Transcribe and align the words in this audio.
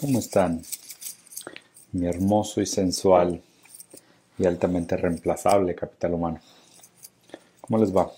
¿Cómo 0.00 0.18
están? 0.18 0.62
Mi 1.92 2.06
hermoso 2.06 2.62
y 2.62 2.66
sensual 2.66 3.42
y 4.38 4.46
altamente 4.46 4.96
reemplazable 4.96 5.74
capital 5.74 6.14
humano. 6.14 6.40
¿Cómo 7.60 7.78
les 7.78 7.94
va? 7.94 8.10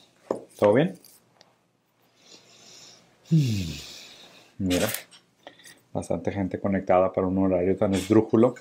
¿Todo 0.56 0.74
bien? 0.74 0.96
Hmm. 3.28 3.72
Mira, 4.58 4.88
bastante 5.92 6.30
gente 6.30 6.60
conectada 6.60 7.12
para 7.12 7.26
un 7.26 7.38
horario 7.38 7.76
tan 7.76 7.94
esdrújulo. 7.94 8.54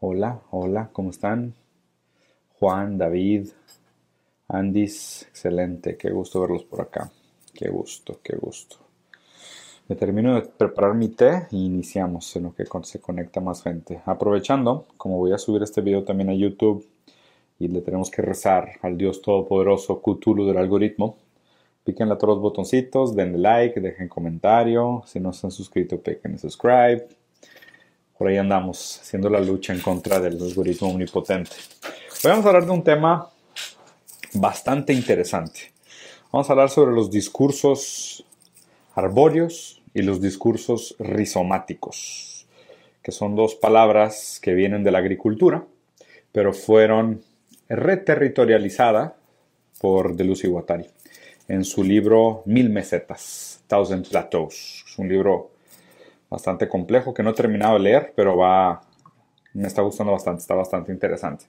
Hola, 0.00 0.40
hola, 0.52 0.88
¿cómo 0.94 1.10
están? 1.10 1.54
Juan, 2.58 2.96
David, 2.96 3.50
Andis, 4.48 5.26
excelente, 5.28 5.98
qué 5.98 6.08
gusto 6.08 6.40
verlos 6.40 6.64
por 6.64 6.80
acá. 6.80 7.12
Qué 7.52 7.68
gusto, 7.68 8.20
qué 8.24 8.36
gusto. 8.36 8.85
Me 9.88 9.94
termino 9.94 10.34
de 10.34 10.42
preparar 10.42 10.94
mi 10.94 11.08
té 11.08 11.46
y 11.52 11.64
iniciamos 11.64 12.34
en 12.34 12.42
lo 12.42 12.54
que 12.54 12.64
se 12.82 13.00
conecta 13.00 13.40
más 13.40 13.62
gente. 13.62 14.00
Aprovechando, 14.04 14.84
como 14.96 15.18
voy 15.18 15.32
a 15.32 15.38
subir 15.38 15.62
este 15.62 15.80
video 15.80 16.02
también 16.02 16.28
a 16.28 16.34
YouTube 16.34 16.84
y 17.60 17.68
le 17.68 17.80
tenemos 17.82 18.10
que 18.10 18.20
rezar 18.20 18.80
al 18.82 18.98
Dios 18.98 19.22
Todopoderoso 19.22 20.02
Cthulhu 20.02 20.44
del 20.44 20.58
algoritmo, 20.58 21.16
piquen 21.84 22.10
a 22.10 22.18
todos 22.18 22.34
los 22.34 22.42
botoncitos, 22.42 23.14
denle 23.14 23.38
like, 23.38 23.80
dejen 23.80 24.08
comentario. 24.08 25.04
Si 25.06 25.20
no 25.20 25.32
se 25.32 25.46
han 25.46 25.52
suscrito, 25.52 26.00
piquen 26.00 26.36
subscribe. 26.36 27.06
Por 28.18 28.26
ahí 28.26 28.38
andamos 28.38 28.98
haciendo 29.00 29.30
la 29.30 29.38
lucha 29.38 29.72
en 29.72 29.80
contra 29.80 30.18
del 30.18 30.42
algoritmo 30.42 30.88
omnipotente. 30.88 31.52
Hoy 32.24 32.30
vamos 32.30 32.44
a 32.44 32.48
hablar 32.48 32.66
de 32.66 32.72
un 32.72 32.82
tema 32.82 33.30
bastante 34.34 34.92
interesante. 34.92 35.72
Vamos 36.32 36.50
a 36.50 36.54
hablar 36.54 36.70
sobre 36.70 36.92
los 36.92 37.08
discursos 37.08 38.24
arbóreos 38.96 39.75
y 39.96 40.02
los 40.02 40.20
discursos 40.20 40.94
rizomáticos, 40.98 42.46
que 43.02 43.12
son 43.12 43.34
dos 43.34 43.54
palabras 43.54 44.38
que 44.42 44.52
vienen 44.52 44.84
de 44.84 44.90
la 44.90 44.98
agricultura, 44.98 45.64
pero 46.32 46.52
fueron 46.52 47.22
reterritorializadas 47.70 49.14
por 49.80 50.14
Deleuze 50.14 50.48
y 50.48 50.50
Guattari 50.50 50.84
en 51.48 51.64
su 51.64 51.82
libro 51.82 52.42
Mil 52.44 52.68
Mesetas, 52.68 53.62
Thousand 53.66 54.06
Plateaus. 54.06 54.84
Es 54.86 54.98
un 54.98 55.08
libro 55.08 55.52
bastante 56.28 56.68
complejo 56.68 57.14
que 57.14 57.22
no 57.22 57.30
he 57.30 57.34
terminado 57.34 57.74
de 57.74 57.80
leer, 57.80 58.12
pero 58.14 58.36
va, 58.36 58.82
me 59.54 59.66
está 59.66 59.80
gustando 59.80 60.12
bastante, 60.12 60.40
está 60.40 60.54
bastante 60.54 60.92
interesante. 60.92 61.46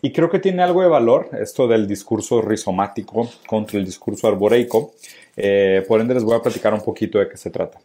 Y 0.00 0.10
creo 0.12 0.30
que 0.30 0.38
tiene 0.38 0.62
algo 0.62 0.80
de 0.80 0.88
valor 0.88 1.28
esto 1.38 1.68
del 1.68 1.86
discurso 1.86 2.40
rizomático 2.40 3.28
contra 3.46 3.78
el 3.78 3.84
discurso 3.84 4.26
arboreico. 4.26 4.94
Eh, 5.36 5.84
por 5.86 6.00
ende, 6.00 6.14
les 6.14 6.24
voy 6.24 6.36
a 6.36 6.42
platicar 6.42 6.72
un 6.72 6.80
poquito 6.80 7.18
de 7.18 7.28
qué 7.28 7.36
se 7.36 7.50
trata. 7.50 7.78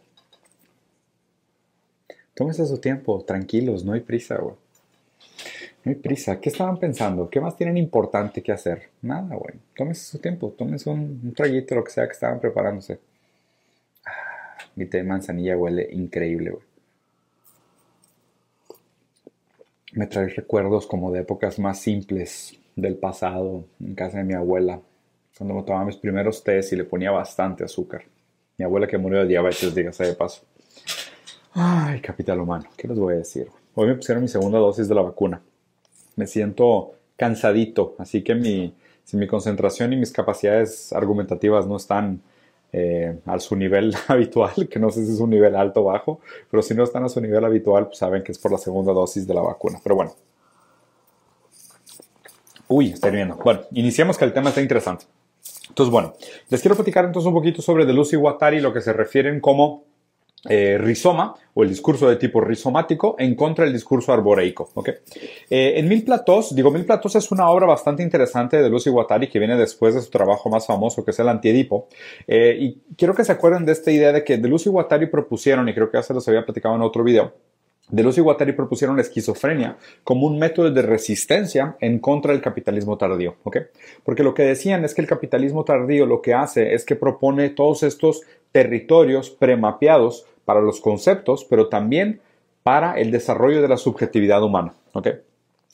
Tómese 2.36 2.66
su 2.66 2.76
tiempo, 2.76 3.24
tranquilos, 3.24 3.82
no 3.82 3.94
hay 3.94 4.00
prisa, 4.00 4.36
güey. 4.36 4.56
No 5.82 5.90
hay 5.90 5.94
prisa. 5.94 6.38
¿Qué 6.38 6.50
estaban 6.50 6.78
pensando? 6.78 7.30
¿Qué 7.30 7.40
más 7.40 7.56
tienen 7.56 7.78
importante 7.78 8.42
que 8.42 8.52
hacer? 8.52 8.90
Nada, 9.00 9.34
güey. 9.36 9.54
Tómese 9.74 10.04
su 10.04 10.18
tiempo, 10.18 10.50
tómese 10.50 10.90
un, 10.90 11.18
un, 11.24 11.32
traguito, 11.32 11.74
lo 11.74 11.82
que 11.82 11.92
sea 11.92 12.06
que 12.06 12.12
estaban 12.12 12.38
preparándose. 12.38 12.98
Ah, 14.04 14.58
mi 14.74 14.84
té 14.84 14.98
de 14.98 15.04
manzanilla 15.04 15.56
huele 15.56 15.88
increíble, 15.90 16.50
güey. 16.50 16.62
Me 19.94 20.06
trae 20.06 20.28
recuerdos 20.28 20.86
como 20.86 21.10
de 21.10 21.20
épocas 21.20 21.58
más 21.58 21.80
simples 21.80 22.54
del 22.74 22.96
pasado, 22.96 23.64
en 23.80 23.94
casa 23.94 24.18
de 24.18 24.24
mi 24.24 24.34
abuela, 24.34 24.78
cuando 25.38 25.54
me 25.54 25.62
tomaba 25.62 25.86
mis 25.86 25.96
primeros 25.96 26.44
tés 26.44 26.70
y 26.74 26.76
le 26.76 26.84
ponía 26.84 27.12
bastante 27.12 27.64
azúcar. 27.64 28.04
Mi 28.58 28.66
abuela 28.66 28.86
que 28.86 28.98
murió 28.98 29.20
de 29.20 29.26
diabetes, 29.26 29.74
dígase 29.74 30.04
de 30.04 30.12
paso. 30.12 30.42
Ay, 31.58 32.02
capital 32.02 32.38
humano, 32.38 32.66
¿qué 32.76 32.86
les 32.86 32.98
voy 32.98 33.14
a 33.14 33.16
decir? 33.16 33.48
Hoy 33.74 33.86
me 33.86 33.94
pusieron 33.94 34.22
mi 34.22 34.28
segunda 34.28 34.58
dosis 34.58 34.88
de 34.90 34.94
la 34.94 35.00
vacuna. 35.00 35.40
Me 36.14 36.26
siento 36.26 36.92
cansadito, 37.16 37.94
así 37.98 38.22
que 38.22 38.34
mi, 38.34 38.74
si 39.04 39.16
mi 39.16 39.26
concentración 39.26 39.90
y 39.94 39.96
mis 39.96 40.12
capacidades 40.12 40.92
argumentativas 40.92 41.66
no 41.66 41.78
están 41.78 42.20
eh, 42.74 43.18
a 43.24 43.38
su 43.38 43.56
nivel 43.56 43.94
habitual, 44.08 44.68
que 44.70 44.78
no 44.78 44.90
sé 44.90 45.06
si 45.06 45.14
es 45.14 45.18
un 45.18 45.30
nivel 45.30 45.56
alto 45.56 45.80
o 45.80 45.84
bajo, 45.84 46.20
pero 46.50 46.62
si 46.62 46.74
no 46.74 46.84
están 46.84 47.04
a 47.04 47.08
su 47.08 47.22
nivel 47.22 47.42
habitual, 47.42 47.86
pues 47.86 47.96
saben 47.96 48.22
que 48.22 48.32
es 48.32 48.38
por 48.38 48.52
la 48.52 48.58
segunda 48.58 48.92
dosis 48.92 49.26
de 49.26 49.32
la 49.32 49.40
vacuna. 49.40 49.80
Pero 49.82 49.94
bueno. 49.94 50.14
Uy, 52.68 52.90
estoy 52.90 53.12
viendo. 53.12 53.34
Bueno, 53.36 53.62
iniciamos 53.70 54.18
que 54.18 54.26
el 54.26 54.34
tema 54.34 54.50
está 54.50 54.60
interesante. 54.60 55.06
Entonces, 55.70 55.90
bueno, 55.90 56.12
les 56.50 56.60
quiero 56.60 56.76
platicar 56.76 57.06
entonces 57.06 57.26
un 57.26 57.34
poquito 57.34 57.62
sobre 57.62 57.86
Deleuze 57.86 58.16
y 58.16 58.18
Guattari, 58.18 58.60
lo 58.60 58.74
que 58.74 58.82
se 58.82 58.92
refieren 58.92 59.40
como 59.40 59.84
eh, 60.48 60.78
rizoma 60.78 61.34
o 61.54 61.62
el 61.62 61.70
discurso 61.70 62.08
de 62.08 62.16
tipo 62.16 62.40
rizomático 62.40 63.16
en 63.18 63.34
contra 63.34 63.64
del 63.64 63.72
discurso 63.72 64.12
arboreico. 64.12 64.68
Eh, 65.50 65.74
en 65.76 65.88
Mil 65.88 66.04
Platos, 66.04 66.54
digo, 66.54 66.70
Mil 66.70 66.84
Platos 66.84 67.16
es 67.16 67.32
una 67.32 67.50
obra 67.50 67.66
bastante 67.66 68.02
interesante 68.02 68.62
de 68.62 68.68
Lucy 68.68 68.90
Guattari 68.90 69.28
que 69.28 69.38
viene 69.38 69.56
después 69.56 69.94
de 69.94 70.02
su 70.02 70.10
trabajo 70.10 70.50
más 70.50 70.66
famoso 70.66 71.04
que 71.04 71.10
es 71.10 71.18
el 71.18 71.28
Antiedipo. 71.28 71.88
Eh, 72.26 72.56
y 72.60 72.78
quiero 72.96 73.14
que 73.14 73.24
se 73.24 73.32
acuerden 73.32 73.64
de 73.64 73.72
esta 73.72 73.90
idea 73.90 74.12
de 74.12 74.22
que 74.22 74.36
de 74.36 74.48
Lucy 74.48 74.68
Guattari 74.68 75.06
propusieron, 75.06 75.68
y 75.68 75.74
creo 75.74 75.90
que 75.90 75.98
ya 75.98 76.02
se 76.02 76.14
los 76.14 76.28
había 76.28 76.44
platicado 76.44 76.76
en 76.76 76.82
otro 76.82 77.02
video, 77.02 77.32
Deleuze 77.88 78.20
y 78.20 78.24
Guattari 78.24 78.52
propusieron 78.52 78.96
la 78.96 79.02
esquizofrenia 79.02 79.76
como 80.02 80.26
un 80.26 80.38
método 80.38 80.70
de 80.70 80.82
resistencia 80.82 81.76
en 81.80 82.00
contra 82.00 82.32
del 82.32 82.42
capitalismo 82.42 82.98
tardío, 82.98 83.36
¿ok? 83.44 83.58
Porque 84.04 84.24
lo 84.24 84.34
que 84.34 84.42
decían 84.42 84.84
es 84.84 84.92
que 84.92 85.02
el 85.02 85.06
capitalismo 85.06 85.64
tardío 85.64 86.04
lo 86.04 86.20
que 86.20 86.34
hace 86.34 86.74
es 86.74 86.84
que 86.84 86.96
propone 86.96 87.50
todos 87.50 87.84
estos 87.84 88.22
territorios 88.50 89.30
premapeados 89.30 90.26
para 90.44 90.60
los 90.60 90.80
conceptos, 90.80 91.44
pero 91.44 91.68
también 91.68 92.20
para 92.64 92.98
el 92.98 93.12
desarrollo 93.12 93.62
de 93.62 93.68
la 93.68 93.76
subjetividad 93.76 94.42
humana, 94.42 94.74
¿ok? 94.92 95.08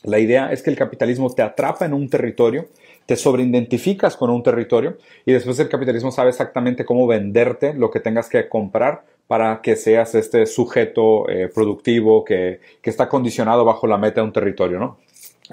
La 0.02 0.18
idea 0.18 0.52
es 0.52 0.62
que 0.62 0.70
el 0.70 0.76
capitalismo 0.76 1.30
te 1.30 1.42
atrapa 1.42 1.86
en 1.86 1.94
un 1.94 2.08
territorio, 2.08 2.66
te 3.06 3.16
sobreidentificas 3.16 4.16
con 4.16 4.30
un 4.30 4.42
territorio 4.42 4.98
y 5.24 5.32
después 5.32 5.58
el 5.60 5.68
capitalismo 5.68 6.10
sabe 6.10 6.30
exactamente 6.30 6.84
cómo 6.84 7.06
venderte 7.06 7.72
lo 7.72 7.90
que 7.90 8.00
tengas 8.00 8.28
que 8.28 8.48
comprar 8.48 9.04
para 9.32 9.62
que 9.62 9.76
seas 9.76 10.14
este 10.14 10.44
sujeto 10.44 11.26
eh, 11.26 11.48
productivo 11.48 12.22
que, 12.22 12.60
que, 12.82 12.90
está 12.90 13.08
condicionado 13.08 13.64
bajo 13.64 13.86
la 13.86 13.96
meta 13.96 14.20
de 14.20 14.26
un 14.26 14.32
territorio, 14.34 14.78
¿no? 14.78 14.98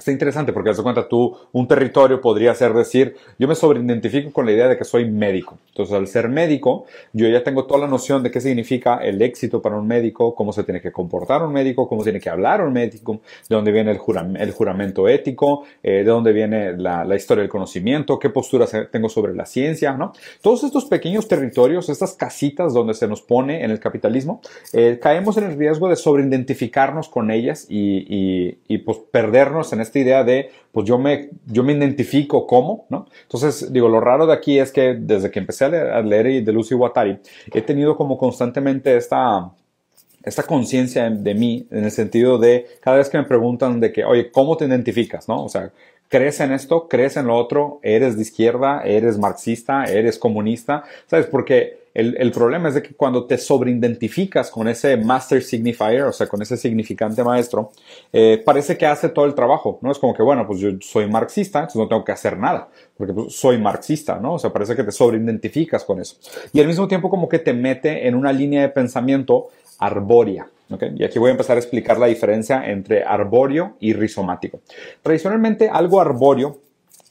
Está 0.00 0.12
interesante 0.12 0.54
porque, 0.54 0.70
das 0.70 0.80
cuenta, 0.80 1.06
tú, 1.06 1.36
un 1.52 1.68
territorio 1.68 2.22
podría 2.22 2.54
ser 2.54 2.72
decir, 2.72 3.16
yo 3.38 3.46
me 3.46 3.54
sobreidentifico 3.54 4.32
con 4.32 4.46
la 4.46 4.52
idea 4.52 4.66
de 4.66 4.78
que 4.78 4.84
soy 4.84 5.04
médico. 5.04 5.58
Entonces, 5.68 5.94
al 5.94 6.06
ser 6.06 6.30
médico, 6.30 6.86
yo 7.12 7.28
ya 7.28 7.44
tengo 7.44 7.66
toda 7.66 7.80
la 7.80 7.86
noción 7.86 8.22
de 8.22 8.30
qué 8.30 8.40
significa 8.40 8.96
el 8.96 9.20
éxito 9.20 9.60
para 9.60 9.76
un 9.76 9.86
médico, 9.86 10.34
cómo 10.34 10.54
se 10.54 10.64
tiene 10.64 10.80
que 10.80 10.90
comportar 10.90 11.42
un 11.42 11.52
médico, 11.52 11.86
cómo 11.86 12.02
tiene 12.02 12.18
que 12.18 12.30
hablar 12.30 12.62
un 12.62 12.72
médico, 12.72 13.20
de 13.46 13.54
dónde 13.56 13.72
viene 13.72 13.90
el, 13.90 14.52
juramento 14.52 15.06
ético, 15.06 15.64
eh, 15.82 16.02
de 16.02 16.04
dónde 16.04 16.32
viene 16.32 16.78
la, 16.78 17.04
la, 17.04 17.16
historia 17.16 17.42
del 17.42 17.50
conocimiento, 17.50 18.18
qué 18.18 18.30
posturas 18.30 18.74
tengo 18.90 19.10
sobre 19.10 19.34
la 19.34 19.44
ciencia, 19.44 19.92
¿no? 19.92 20.14
Todos 20.40 20.64
estos 20.64 20.86
pequeños 20.86 21.28
territorios, 21.28 21.90
estas 21.90 22.14
casitas 22.14 22.72
donde 22.72 22.94
se 22.94 23.06
nos 23.06 23.20
pone 23.20 23.64
en 23.64 23.70
el 23.70 23.80
capitalismo, 23.80 24.40
eh, 24.72 24.98
caemos 24.98 25.36
en 25.36 25.44
el 25.44 25.58
riesgo 25.58 25.90
de 25.90 25.96
sobreidentificarnos 25.96 27.10
con 27.10 27.30
ellas 27.30 27.66
y, 27.68 28.06
y, 28.08 28.58
y 28.66 28.78
pues 28.78 28.96
perdernos 29.10 29.74
en 29.74 29.82
este 29.82 29.89
esta 29.90 29.98
idea 29.98 30.24
de, 30.24 30.50
pues 30.72 30.86
yo 30.86 30.98
me, 30.98 31.30
yo 31.46 31.62
me 31.62 31.72
identifico 31.72 32.46
como, 32.46 32.86
¿no? 32.88 33.06
Entonces, 33.22 33.72
digo, 33.72 33.88
lo 33.88 34.00
raro 34.00 34.26
de 34.26 34.32
aquí 34.32 34.58
es 34.58 34.70
que 34.70 34.94
desde 34.94 35.30
que 35.30 35.40
empecé 35.40 35.64
a 35.64 35.68
leer, 35.68 35.90
a 35.90 36.02
de 36.02 36.52
Lucy 36.52 36.74
Watari, 36.74 37.18
he 37.52 37.60
tenido 37.62 37.96
como 37.96 38.16
constantemente 38.16 38.96
esta, 38.96 39.50
esta 40.22 40.44
conciencia 40.44 41.10
de 41.10 41.34
mí 41.34 41.66
en 41.70 41.84
el 41.84 41.90
sentido 41.90 42.38
de 42.38 42.66
cada 42.80 42.98
vez 42.98 43.08
que 43.08 43.18
me 43.18 43.24
preguntan 43.24 43.80
de 43.80 43.92
que, 43.92 44.04
oye, 44.04 44.30
¿cómo 44.30 44.56
te 44.56 44.64
identificas? 44.64 45.28
¿No? 45.28 45.44
O 45.44 45.48
sea, 45.48 45.70
¿crees 46.08 46.38
en 46.40 46.52
esto? 46.52 46.88
¿Crees 46.88 47.16
en 47.16 47.26
lo 47.26 47.36
otro? 47.36 47.80
¿Eres 47.82 48.16
de 48.16 48.22
izquierda? 48.22 48.82
¿Eres 48.84 49.18
marxista? 49.18 49.84
¿Eres 49.84 50.18
comunista? 50.18 50.84
¿Sabes? 51.06 51.26
Porque 51.26 51.79
el, 51.92 52.30
problema 52.30 52.68
es 52.68 52.74
de 52.74 52.82
que 52.82 52.94
cuando 52.94 53.26
te 53.26 53.36
sobreidentificas 53.36 54.50
con 54.50 54.68
ese 54.68 54.96
master 54.96 55.42
signifier, 55.42 56.02
o 56.02 56.12
sea, 56.12 56.28
con 56.28 56.40
ese 56.40 56.56
significante 56.56 57.24
maestro, 57.24 57.72
eh, 58.12 58.40
parece 58.44 58.78
que 58.78 58.86
hace 58.86 59.08
todo 59.08 59.24
el 59.24 59.34
trabajo, 59.34 59.78
¿no? 59.82 59.90
Es 59.90 59.98
como 59.98 60.14
que, 60.14 60.22
bueno, 60.22 60.46
pues 60.46 60.60
yo 60.60 60.70
soy 60.80 61.08
marxista, 61.08 61.60
entonces 61.60 61.80
no 61.80 61.88
tengo 61.88 62.04
que 62.04 62.12
hacer 62.12 62.38
nada, 62.38 62.68
porque 62.96 63.12
pues, 63.12 63.34
soy 63.34 63.58
marxista, 63.58 64.20
¿no? 64.20 64.34
O 64.34 64.38
sea, 64.38 64.52
parece 64.52 64.76
que 64.76 64.84
te 64.84 64.92
sobreidentificas 64.92 65.84
con 65.84 66.00
eso. 66.00 66.16
Y 66.52 66.60
al 66.60 66.68
mismo 66.68 66.86
tiempo 66.86 67.10
como 67.10 67.28
que 67.28 67.40
te 67.40 67.52
mete 67.52 68.06
en 68.06 68.14
una 68.14 68.32
línea 68.32 68.62
de 68.62 68.68
pensamiento 68.68 69.48
arbórea. 69.78 70.46
¿okay? 70.70 70.92
Y 70.96 71.04
aquí 71.04 71.18
voy 71.18 71.28
a 71.28 71.32
empezar 71.32 71.56
a 71.56 71.60
explicar 71.60 71.98
la 71.98 72.06
diferencia 72.06 72.70
entre 72.70 73.02
arbóreo 73.02 73.76
y 73.80 73.94
rizomático. 73.94 74.60
Tradicionalmente, 75.02 75.68
algo 75.68 76.00
arbóreo 76.00 76.58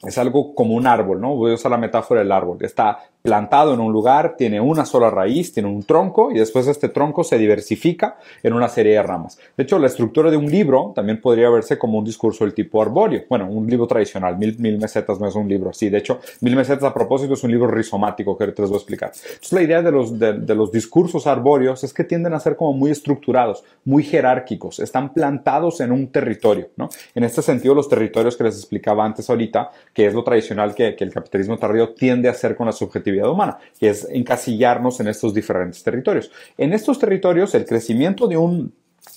es 0.02 0.16
algo 0.16 0.54
como 0.54 0.74
un 0.74 0.86
árbol, 0.86 1.20
¿no? 1.20 1.36
Voy 1.36 1.50
a 1.52 1.54
usar 1.54 1.70
la 1.70 1.76
metáfora 1.76 2.20
del 2.20 2.32
árbol. 2.32 2.58
Está 2.62 3.09
plantado 3.22 3.74
en 3.74 3.80
un 3.80 3.92
lugar, 3.92 4.34
tiene 4.36 4.60
una 4.60 4.84
sola 4.84 5.10
raíz, 5.10 5.52
tiene 5.52 5.68
un 5.68 5.82
tronco 5.82 6.30
y 6.30 6.38
después 6.38 6.66
este 6.66 6.88
tronco 6.88 7.22
se 7.22 7.38
diversifica 7.38 8.16
en 8.42 8.54
una 8.54 8.68
serie 8.68 8.94
de 8.94 9.02
ramas. 9.02 9.38
De 9.56 9.64
hecho, 9.64 9.78
la 9.78 9.88
estructura 9.88 10.30
de 10.30 10.36
un 10.36 10.50
libro 10.50 10.92
también 10.94 11.20
podría 11.20 11.50
verse 11.50 11.78
como 11.78 11.98
un 11.98 12.04
discurso 12.04 12.44
del 12.44 12.54
tipo 12.54 12.80
arbóreo. 12.80 13.24
Bueno, 13.28 13.46
un 13.50 13.66
libro 13.68 13.86
tradicional, 13.86 14.38
mil, 14.38 14.58
mil 14.58 14.78
mesetas 14.78 15.20
no 15.20 15.28
es 15.28 15.34
un 15.34 15.48
libro 15.48 15.70
así. 15.70 15.90
De 15.90 15.98
hecho, 15.98 16.20
mil 16.40 16.56
mesetas 16.56 16.84
a 16.84 16.94
propósito 16.94 17.34
es 17.34 17.44
un 17.44 17.50
libro 17.50 17.68
rizomático 17.68 18.36
que 18.36 18.44
ahorita 18.44 18.62
les 18.62 18.70
voy 18.70 18.76
a 18.76 18.80
explicar. 18.80 19.12
Entonces, 19.14 19.52
la 19.52 19.62
idea 19.62 19.82
de 19.82 19.92
los, 19.92 20.18
de, 20.18 20.54
los 20.54 20.72
discursos 20.72 21.26
arbóreos 21.26 21.84
es 21.84 21.92
que 21.92 22.04
tienden 22.04 22.32
a 22.32 22.40
ser 22.40 22.56
como 22.56 22.72
muy 22.72 22.90
estructurados, 22.90 23.64
muy 23.84 24.02
jerárquicos, 24.02 24.80
están 24.80 25.12
plantados 25.12 25.80
en 25.80 25.92
un 25.92 26.08
territorio. 26.08 26.68
¿no? 26.76 26.88
En 27.14 27.24
este 27.24 27.42
sentido, 27.42 27.74
los 27.74 27.88
territorios 27.88 28.36
que 28.36 28.44
les 28.44 28.56
explicaba 28.56 29.04
antes 29.04 29.28
ahorita, 29.28 29.70
que 29.92 30.06
es 30.06 30.14
lo 30.14 30.24
tradicional 30.24 30.74
que, 30.74 30.96
que 30.96 31.04
el 31.04 31.12
capitalismo 31.12 31.58
tardío 31.58 31.90
tiende 31.90 32.28
a 32.28 32.32
hacer 32.32 32.56
con 32.56 32.66
la 32.66 32.72
subjetividad 32.72 33.09
humana, 33.12 33.58
que 33.78 33.90
es 33.90 34.08
encasillarnos 34.10 35.00
en 35.00 35.08
estos 35.08 35.34
diferentes 35.34 35.82
territorios. 35.82 36.30
En 36.56 36.72
estos 36.72 36.98
territorios, 36.98 37.54
el 37.54 37.64
crecimiento 37.64 38.26
de 38.26 38.36
un 38.36 38.72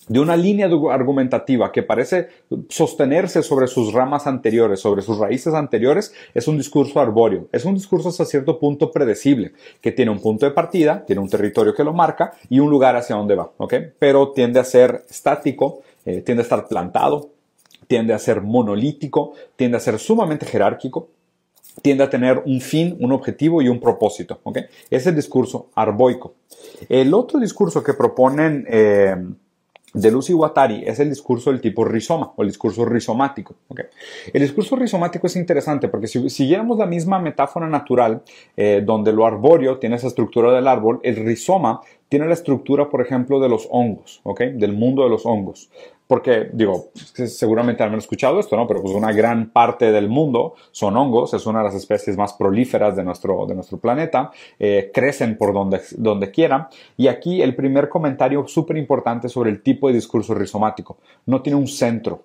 de 0.08 0.20
una 0.20 0.36
línea 0.36 0.70
argumentativa 0.92 1.72
que 1.72 1.84
parece 1.84 2.28
sostenerse 2.70 3.42
sobre 3.42 3.68
sus 3.68 3.94
ramas 3.94 4.28
anteriores, 4.28 4.80
sobre 4.80 5.02
sus 5.02 5.18
raíces 5.18 5.54
anteriores, 5.54 6.14
es 6.34 6.48
un 6.48 6.58
discurso 6.58 7.00
arbóreo. 7.00 7.48
Es 7.52 7.66
un 7.66 7.76
discurso 7.76 8.10
hasta 8.10 8.26
cierto 8.26 8.60
punto 8.60 8.92
predecible, 8.92 9.54
que 9.82 9.92
tiene 9.92 10.12
un 10.12 10.20
punto 10.20 10.46
de 10.46 10.52
partida, 10.52 11.06
tiene 11.06 11.22
un 11.22 11.30
territorio 11.30 11.74
que 11.74 11.84
lo 11.84 11.94
marca 11.94 12.34
y 12.50 12.60
un 12.60 12.70
lugar 12.70 12.96
hacia 12.96 13.16
donde 13.16 13.36
va, 13.36 13.52
¿ok? 13.58 13.74
Pero 14.00 14.32
tiende 14.32 14.60
a 14.60 14.64
ser 14.64 15.06
estático, 15.10 15.82
eh, 16.06 16.22
tiende 16.22 16.42
a 16.42 16.44
estar 16.44 16.68
plantado, 16.68 17.30
tiende 17.88 18.14
a 18.14 18.20
ser 18.20 18.42
monolítico, 18.42 19.34
tiende 19.56 19.78
a 19.78 19.80
ser 19.80 20.00
sumamente 20.00 20.46
jerárquico, 20.46 21.10
tiende 21.82 22.04
a 22.04 22.10
tener 22.10 22.44
un 22.46 22.62
fin, 22.62 22.96
un 23.00 23.12
objetivo 23.12 23.62
y 23.62 23.68
un 23.68 23.80
propósito. 23.80 24.40
Es 24.90 25.08
el 25.08 25.16
discurso 25.16 25.70
arboico. 25.76 26.36
El 26.90 27.14
otro 27.14 27.40
discurso 27.40 27.84
que 27.84 27.94
proponen 27.94 28.66
eh, 28.70 29.16
de 29.94 30.12
Lucy 30.12 30.34
Watari 30.34 30.84
es 30.86 31.00
el 31.00 31.10
discurso 31.10 31.52
del 31.52 31.62
tipo 31.62 31.86
rizoma 31.86 32.34
o 32.36 32.42
el 32.42 32.50
discurso 32.50 32.84
rizomático. 32.84 33.56
El 34.34 34.42
discurso 34.42 34.76
rizomático 34.76 35.28
es 35.28 35.36
interesante 35.36 35.88
porque 35.88 36.08
si 36.08 36.30
siguiéramos 36.30 36.78
la 36.78 36.86
misma 36.86 37.20
metáfora 37.20 37.68
natural, 37.68 38.24
eh, 38.58 38.82
donde 38.84 39.14
lo 39.14 39.26
arbóreo 39.26 39.78
tiene 39.78 39.98
esa 39.98 40.08
estructura 40.08 40.52
del 40.52 40.68
árbol, 40.68 41.00
el 41.04 41.18
rizoma 41.18 41.82
tiene 42.14 42.28
la 42.28 42.36
estructura, 42.36 42.92
por 42.92 43.02
ejemplo, 43.02 43.40
de 43.40 43.50
los 43.50 43.68
hongos, 43.72 44.22
¿ok? 44.22 44.42
Del 44.42 44.74
mundo 44.74 45.04
de 45.04 45.10
los 45.10 45.26
hongos. 45.26 45.72
Porque, 46.06 46.48
digo, 46.54 46.90
seguramente 46.94 47.82
han 47.82 47.96
escuchado 47.96 48.40
esto, 48.40 48.56
¿no? 48.56 48.68
Pero 48.68 48.84
pues 48.84 48.94
una 48.94 49.12
gran 49.12 49.50
parte 49.50 49.92
del 49.92 50.10
mundo 50.10 50.54
son 50.70 50.96
hongos, 50.96 51.34
es 51.34 51.48
una 51.48 51.62
de 51.62 51.66
las 51.66 51.74
especies 51.74 52.16
más 52.16 52.34
prolíferas 52.34 52.96
de 52.96 53.04
nuestro, 53.04 53.48
de 53.48 53.56
nuestro 53.56 53.80
planeta, 53.80 54.30
eh, 54.60 54.92
crecen 54.94 55.40
por 55.40 55.56
donde, 55.56 55.82
donde 55.98 56.30
quieran. 56.30 56.68
Y 56.98 57.08
aquí 57.08 57.42
el 57.42 57.56
primer 57.56 57.90
comentario 57.90 58.48
súper 58.48 58.78
importante 58.78 59.28
sobre 59.28 59.50
el 59.50 59.64
tipo 59.64 59.88
de 59.88 59.96
discurso 59.96 60.36
rizomático. 60.36 60.98
No 61.26 61.42
tiene 61.42 61.58
un 61.58 61.68
centro, 61.68 62.22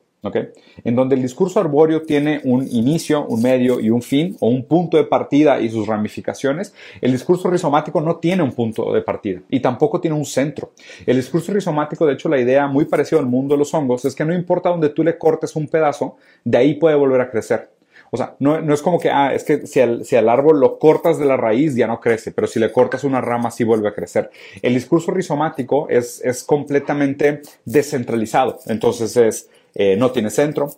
en 0.85 0.97
donde 0.97 1.15
el 1.15 1.23
discurso 1.23 1.61
arbóreo 1.61 2.03
tiene 2.03 2.41
un 2.45 2.67
inicio, 2.71 3.25
un 3.27 3.41
medio 3.41 3.81
y 3.81 3.91
un 3.91 4.03
fin, 4.03 4.37
o 4.41 4.49
un 4.49 4.65
punto 4.65 4.97
de 4.97 5.05
partida 5.05 5.61
y 5.61 5.71
sus 5.71 5.87
ramificaciones, 5.87 6.75
el 7.01 7.13
discurso 7.13 7.51
rizomático 7.51 8.01
no 8.01 8.17
tiene 8.17 8.43
un 8.43 8.53
punto 8.53 8.93
de 8.93 9.03
partida 9.03 9.41
y 9.49 9.61
tampoco 9.61 10.01
tiene 10.01 10.17
un 10.17 10.25
centro. 10.25 10.73
El 11.07 11.17
discurso 11.17 11.53
rizomático, 11.53 12.05
de 12.07 12.15
hecho, 12.15 12.29
la 12.29 12.41
idea 12.41 12.67
muy 12.67 12.85
parecida 12.85 13.21
al 13.21 13.27
mundo 13.27 13.55
de 13.55 13.59
los 13.59 13.73
hongos 13.75 14.05
es 14.05 14.15
que 14.15 14.25
no 14.25 14.35
importa 14.35 14.71
donde 14.71 14.91
tú 14.91 15.05
le 15.05 15.17
cortes 15.17 15.55
un 15.57 15.69
pedazo, 15.69 16.17
de 16.45 16.59
ahí 16.59 16.75
puede 16.75 16.97
volver 16.97 17.21
a 17.21 17.31
crecer. 17.31 17.71
O 18.11 18.17
sea, 18.17 18.35
no, 18.39 18.73
es 18.73 18.83
como 18.83 18.99
que, 18.99 19.11
ah, 19.11 19.35
es 19.35 19.45
que 19.45 19.67
si 19.67 19.81
al, 19.81 20.05
si 20.05 20.17
al, 20.17 20.29
árbol 20.29 20.61
lo 20.61 20.79
cortas 20.79 21.19
de 21.19 21.27
la 21.27 21.37
raíz 21.37 21.75
ya 21.75 21.87
no 21.87 22.01
crece, 22.01 22.33
pero 22.33 22.47
si 22.47 22.59
le 22.59 22.73
cortas 22.73 23.05
una 23.05 23.21
rama 23.21 23.51
sí 23.51 23.65
vuelve 23.65 23.89
a 23.89 23.95
crecer. 23.95 24.31
El 24.63 24.75
discurso 24.75 25.13
rizomático 25.13 25.89
es, 25.91 26.23
es 26.25 26.43
completamente 26.43 27.43
descentralizado. 27.67 28.61
Entonces 28.67 29.17
es, 29.17 29.51
eh, 29.75 29.97
no 29.97 30.11
tiene 30.11 30.31
centro. 30.31 30.71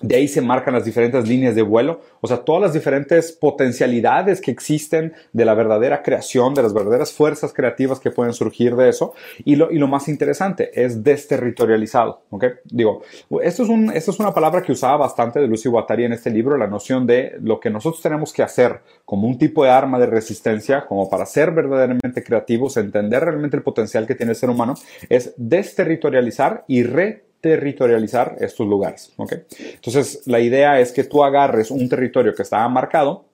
De 0.00 0.14
ahí 0.14 0.28
se 0.28 0.40
marcan 0.40 0.74
las 0.74 0.84
diferentes 0.84 1.26
líneas 1.26 1.56
de 1.56 1.62
vuelo, 1.62 2.00
o 2.20 2.28
sea, 2.28 2.38
todas 2.38 2.62
las 2.62 2.72
diferentes 2.72 3.32
potencialidades 3.32 4.40
que 4.40 4.52
existen 4.52 5.12
de 5.32 5.44
la 5.44 5.54
verdadera 5.54 6.02
creación, 6.02 6.54
de 6.54 6.62
las 6.62 6.72
verdaderas 6.72 7.12
fuerzas 7.12 7.52
creativas 7.52 7.98
que 7.98 8.12
pueden 8.12 8.32
surgir 8.32 8.76
de 8.76 8.90
eso. 8.90 9.14
Y 9.44 9.56
lo, 9.56 9.72
y 9.72 9.78
lo 9.78 9.88
más 9.88 10.08
interesante 10.08 10.70
es 10.74 11.02
desterritorializado, 11.02 12.22
¿ok? 12.30 12.44
Digo, 12.64 13.02
esto 13.42 13.64
es, 13.64 13.68
un, 13.68 13.90
esto 13.90 14.12
es 14.12 14.20
una 14.20 14.32
palabra 14.32 14.62
que 14.62 14.72
usaba 14.72 14.96
bastante 14.98 15.40
de 15.40 15.48
Lucy 15.48 15.68
Guattari 15.68 16.04
en 16.04 16.12
este 16.12 16.30
libro, 16.30 16.56
la 16.56 16.68
noción 16.68 17.04
de 17.04 17.36
lo 17.40 17.58
que 17.58 17.70
nosotros 17.70 18.00
tenemos 18.00 18.32
que 18.32 18.44
hacer 18.44 18.80
como 19.04 19.26
un 19.26 19.36
tipo 19.36 19.64
de 19.64 19.70
arma 19.70 19.98
de 19.98 20.06
resistencia, 20.06 20.86
como 20.86 21.10
para 21.10 21.26
ser 21.26 21.50
verdaderamente 21.50 22.22
creativos, 22.22 22.76
entender 22.76 23.24
realmente 23.24 23.56
el 23.56 23.64
potencial 23.64 24.06
que 24.06 24.14
tiene 24.14 24.30
el 24.30 24.36
ser 24.36 24.50
humano, 24.50 24.74
es 25.08 25.34
desterritorializar 25.36 26.64
y 26.68 26.84
re 26.84 27.27
territorializar 27.40 28.36
estos 28.40 28.66
lugares. 28.66 29.12
¿okay? 29.16 29.44
Entonces, 29.74 30.22
la 30.26 30.40
idea 30.40 30.80
es 30.80 30.92
que 30.92 31.04
tú 31.04 31.22
agarres 31.24 31.70
un 31.70 31.88
territorio 31.88 32.34
que 32.34 32.42
estaba 32.42 32.68
marcado 32.68 33.28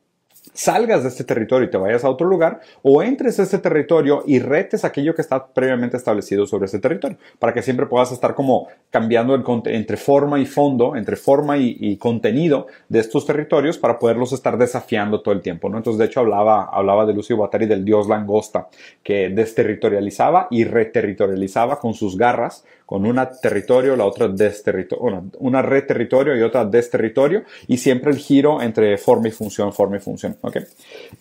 salgas 0.52 1.02
de 1.02 1.08
este 1.08 1.24
territorio 1.24 1.66
y 1.66 1.70
te 1.70 1.78
vayas 1.78 2.04
a 2.04 2.10
otro 2.10 2.26
lugar 2.26 2.60
o 2.82 3.02
entres 3.02 3.40
a 3.40 3.44
este 3.44 3.58
territorio 3.58 4.22
y 4.26 4.38
retes 4.38 4.84
aquello 4.84 5.14
que 5.14 5.22
está 5.22 5.46
previamente 5.46 5.96
establecido 5.96 6.46
sobre 6.46 6.66
ese 6.66 6.78
territorio 6.78 7.16
para 7.38 7.54
que 7.54 7.62
siempre 7.62 7.86
puedas 7.86 8.12
estar 8.12 8.34
como 8.34 8.68
cambiando 8.90 9.34
el, 9.34 9.42
entre 9.66 9.96
forma 9.96 10.38
y 10.38 10.46
fondo, 10.46 10.96
entre 10.96 11.16
forma 11.16 11.56
y, 11.56 11.96
contenido 11.96 12.66
de 12.88 12.98
estos 13.00 13.24
territorios 13.24 13.78
para 13.78 13.98
poderlos 13.98 14.32
estar 14.32 14.58
desafiando 14.58 15.22
todo 15.22 15.32
el 15.32 15.40
tiempo, 15.40 15.68
¿no? 15.68 15.76
Entonces, 15.76 15.98
de 15.98 16.06
hecho, 16.06 16.20
hablaba, 16.20 16.64
hablaba 16.64 17.06
de 17.06 17.14
Lucio 17.14 17.36
Guattari 17.36 17.66
del 17.66 17.84
dios 17.84 18.08
langosta 18.08 18.68
que 19.02 19.28
desterritorializaba 19.28 20.48
y 20.50 20.64
reterritorializaba 20.64 21.78
con 21.78 21.94
sus 21.94 22.18
garras, 22.18 22.64
con 22.86 23.06
una 23.06 23.30
territorio, 23.30 23.96
la 23.96 24.04
otra 24.04 24.28
desterritorio, 24.28 25.30
una 25.38 25.62
red 25.62 25.86
territorio 25.86 26.36
y 26.36 26.42
otra 26.42 26.64
desterritorio 26.64 27.44
y 27.66 27.78
siempre 27.78 28.10
el 28.10 28.18
giro 28.18 28.60
entre 28.60 28.98
forma 28.98 29.28
y 29.28 29.30
función, 29.30 29.72
forma 29.72 29.96
y 29.96 30.00
función. 30.00 30.36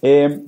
Eh, 0.01 0.42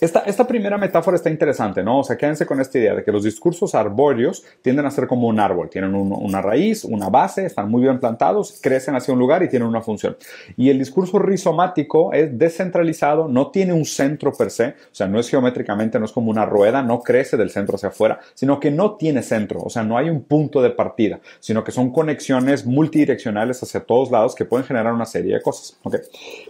esta, 0.00 0.20
esta, 0.20 0.46
primera 0.46 0.76
metáfora 0.76 1.16
está 1.16 1.30
interesante, 1.30 1.82
¿no? 1.82 2.00
O 2.00 2.04
sea, 2.04 2.16
quédense 2.16 2.44
con 2.44 2.60
esta 2.60 2.78
idea 2.78 2.94
de 2.94 3.02
que 3.02 3.10
los 3.10 3.24
discursos 3.24 3.74
arbóreos 3.74 4.44
tienden 4.60 4.84
a 4.84 4.90
ser 4.90 5.06
como 5.06 5.26
un 5.26 5.40
árbol, 5.40 5.70
tienen 5.70 5.94
una 5.94 6.42
raíz, 6.42 6.84
una 6.84 7.08
base, 7.08 7.46
están 7.46 7.70
muy 7.70 7.82
bien 7.82 7.98
plantados, 7.98 8.58
crecen 8.60 8.94
hacia 8.94 9.14
un 9.14 9.20
lugar 9.20 9.42
y 9.42 9.48
tienen 9.48 9.68
una 9.68 9.80
función. 9.80 10.16
Y 10.56 10.68
el 10.68 10.78
discurso 10.78 11.18
rizomático 11.18 12.12
es 12.12 12.38
descentralizado, 12.38 13.28
no 13.28 13.50
tiene 13.50 13.72
un 13.72 13.86
centro 13.86 14.32
per 14.32 14.50
se, 14.50 14.68
o 14.68 14.74
sea, 14.92 15.06
no 15.08 15.18
es 15.18 15.30
geométricamente, 15.30 15.98
no 15.98 16.04
es 16.04 16.12
como 16.12 16.30
una 16.30 16.44
rueda, 16.44 16.82
no 16.82 17.00
crece 17.00 17.36
del 17.36 17.50
centro 17.50 17.76
hacia 17.76 17.88
afuera, 17.88 18.20
sino 18.34 18.60
que 18.60 18.70
no 18.70 18.96
tiene 18.96 19.22
centro, 19.22 19.60
o 19.62 19.70
sea, 19.70 19.82
no 19.82 19.96
hay 19.96 20.10
un 20.10 20.24
punto 20.24 20.60
de 20.60 20.70
partida, 20.70 21.20
sino 21.40 21.64
que 21.64 21.72
son 21.72 21.90
conexiones 21.90 22.66
multidireccionales 22.66 23.62
hacia 23.62 23.80
todos 23.80 24.10
lados 24.10 24.34
que 24.34 24.44
pueden 24.44 24.66
generar 24.66 24.92
una 24.92 25.06
serie 25.06 25.34
de 25.34 25.42
cosas. 25.42 25.78
¿okay? 25.82 26.00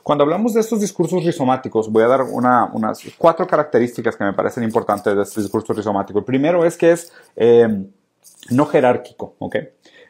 Cuando 0.03 0.25
hablamos 0.25 0.55
de 0.55 0.61
estos 0.61 0.81
discursos 0.81 1.25
rizomáticos, 1.25 1.91
voy 1.93 2.03
a 2.03 2.09
dar 2.09 2.23
una, 2.23 2.71
unas 2.73 3.03
cuatro 3.17 3.36
características 3.45 4.15
que 4.15 4.23
me 4.23 4.33
parecen 4.33 4.63
importantes 4.63 5.17
de 5.17 5.23
este 5.23 5.41
discurso 5.41 5.73
rizomático. 5.73 6.21
El 6.21 6.25
primero 6.25 6.65
es 6.65 6.77
que 6.77 6.93
es 6.93 7.13
eh, 7.35 7.85
no 8.51 8.67
jerárquico, 8.67 9.35
¿ok? 9.41 9.57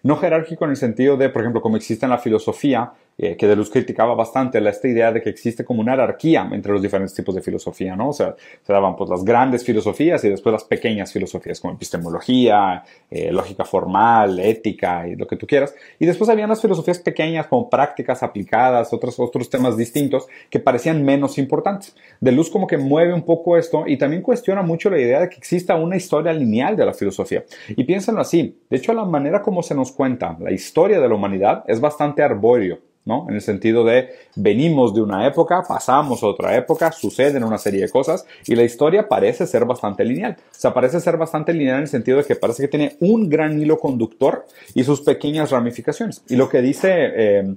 No 0.02 0.16
jerárquico 0.16 0.66
en 0.66 0.72
el 0.72 0.76
sentido 0.76 1.16
de, 1.16 1.30
por 1.30 1.40
ejemplo, 1.40 1.62
como 1.62 1.78
existe 1.78 2.04
en 2.04 2.10
la 2.10 2.18
filosofía, 2.18 2.92
eh, 3.18 3.37
que 3.37 3.46
Deleuze 3.46 3.70
criticaba 3.70 4.14
bastante 4.14 4.58
esta 4.68 4.88
idea 4.88 5.12
de 5.12 5.23
que 5.23 5.30
existe 5.30 5.64
como 5.64 5.80
una 5.80 5.92
jerarquía 5.92 6.49
entre 6.52 6.73
los 6.73 6.82
diferentes 6.82 7.14
tipos 7.14 7.35
de 7.35 7.40
filosofía, 7.40 7.96
¿no? 7.96 8.11
O 8.11 8.12
sea, 8.12 8.35
se 8.62 8.73
daban 8.73 8.94
pues 8.96 9.08
las 9.08 9.25
grandes 9.25 9.64
filosofías 9.64 10.23
y 10.25 10.28
después 10.28 10.52
las 10.52 10.64
pequeñas 10.64 11.12
filosofías 11.12 11.61
como 11.61 11.75
epistemología, 11.75 12.85
eh, 13.11 13.32
lógica 13.32 13.64
formal, 13.64 14.38
ética 14.38 15.08
y 15.08 15.16
lo 15.16 15.26
que 15.26 15.37
tú 15.37 15.46
quieras. 15.46 15.75
Y 15.99 16.06
después 16.06 16.28
habían 16.28 16.49
las 16.49 16.61
filosofías 16.61 16.99
pequeñas 16.99 17.46
como 17.46 17.70
prácticas 17.70 18.23
aplicadas, 18.23 18.92
otros, 18.92 19.18
otros 19.18 19.49
temas 19.49 19.76
distintos 19.76 20.26
que 20.50 20.61
parecían 20.61 21.04
menos 21.04 21.38
importantes. 21.38 21.96
Deleuze 22.20 22.50
como 22.50 22.66
que 22.66 22.76
mueve 22.76 23.14
un 23.14 23.23
poco 23.23 23.56
esto 23.56 23.85
y 23.87 23.96
también 23.96 24.23
cuestiona 24.23 24.62
mucho 24.62 24.90
la 24.90 25.00
idea 25.00 25.20
de 25.20 25.28
que 25.28 25.37
exista 25.37 25.75
una 25.76 25.96
historia 25.96 26.32
lineal 26.32 26.76
de 26.76 26.85
la 26.85 26.92
filosofía. 26.92 27.44
Y 27.68 27.85
piénsenlo 27.85 28.20
así, 28.20 28.58
de 28.68 28.76
hecho 28.76 28.92
la 28.92 29.04
manera 29.04 29.42
como 29.42 29.62
se 29.62 29.75
nos 29.75 29.92
cuenta 29.92 30.37
la 30.40 30.52
historia 30.52 31.00
de 31.00 31.08
la 31.08 31.14
humanidad 31.14 31.64
es 31.66 31.80
bastante 31.80 32.23
arbóreo. 32.23 32.85
¿No? 33.06 33.25
En 33.28 33.36
el 33.36 33.40
sentido 33.40 33.84
de 33.84 34.10
venimos 34.34 34.94
de 34.94 35.00
una 35.00 35.26
época, 35.26 35.62
pasamos 35.66 36.22
a 36.22 36.26
otra 36.26 36.56
época, 36.56 36.92
suceden 36.92 37.44
una 37.44 37.56
serie 37.56 37.80
de 37.80 37.88
cosas 37.88 38.26
y 38.46 38.54
la 38.54 38.64
historia 38.64 39.08
parece 39.08 39.46
ser 39.46 39.64
bastante 39.64 40.04
lineal. 40.04 40.36
O 40.38 40.54
sea, 40.54 40.75
parece 40.75 41.00
ser 41.00 41.16
bastante 41.16 41.54
lineal 41.54 41.76
en 41.76 41.82
el 41.82 41.88
sentido 41.88 42.18
de 42.18 42.25
que 42.25 42.36
parece 42.36 42.64
que 42.64 42.68
tiene 42.68 42.96
un 43.00 43.30
gran 43.30 43.58
hilo 43.58 43.78
conductor 43.78 44.44
y 44.75 44.84
sus 44.84 45.00
pequeñas 45.00 45.50
ramificaciones. 45.50 46.22
Y 46.28 46.36
lo 46.36 46.50
que 46.50 46.60
dice... 46.60 46.90
Eh, 46.92 47.54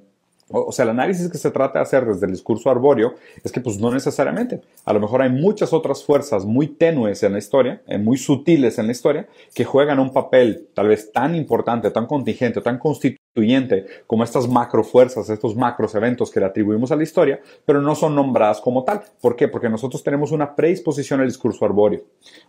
o 0.52 0.72
sea, 0.72 0.82
el 0.82 0.90
análisis 0.90 1.30
que 1.30 1.38
se 1.38 1.52
trata 1.52 1.78
de 1.78 1.84
hacer 1.84 2.06
desde 2.06 2.26
el 2.26 2.32
discurso 2.32 2.72
arbóreo 2.72 3.14
es 3.44 3.52
que 3.52 3.62
pues 3.62 3.80
no 3.80 3.92
necesariamente. 3.92 4.62
A 4.84 4.94
lo 4.94 5.00
mejor 5.00 5.22
hay 5.22 5.30
muchas 5.30 5.74
otras 5.74 6.04
fuerzas 6.04 6.44
muy 6.44 6.68
tenues 6.68 7.22
en 7.22 7.34
la 7.34 7.38
historia, 7.38 7.84
eh, 7.86 8.00
muy 8.00 8.18
sutiles 8.18 8.80
en 8.80 8.88
la 8.88 8.92
historia, 8.94 9.28
que 9.54 9.64
juegan 9.64 10.00
un 10.00 10.12
papel 10.12 10.68
tal 10.74 10.88
vez 10.88 11.12
tan 11.12 11.36
importante, 11.36 11.92
tan 11.92 12.08
contingente, 12.08 12.62
tan 12.62 12.80
constitucional 12.80 13.19
como 14.08 14.24
estas 14.24 14.48
macro 14.48 14.84
fuerzas, 14.84 15.30
estos 15.30 15.56
macros 15.56 15.96
eventos 15.96 16.32
que 16.32 16.40
le 16.40 16.48
atribuimos 16.48 16.92
a 16.92 16.96
la 16.96 17.04
historia, 17.04 17.40
pero 17.66 17.82
no 17.82 17.96
son 17.96 18.16
nombradas 18.16 18.60
como 18.60 18.84
tal. 18.84 19.02
¿Por 19.22 19.36
qué? 19.36 19.48
Porque 19.48 19.70
nosotros 19.70 20.04
tenemos 20.04 20.32
una 20.32 20.56
predisposición 20.56 21.22
al 21.22 21.28
discurso 21.28 21.64
arbóreo. 21.64 22.02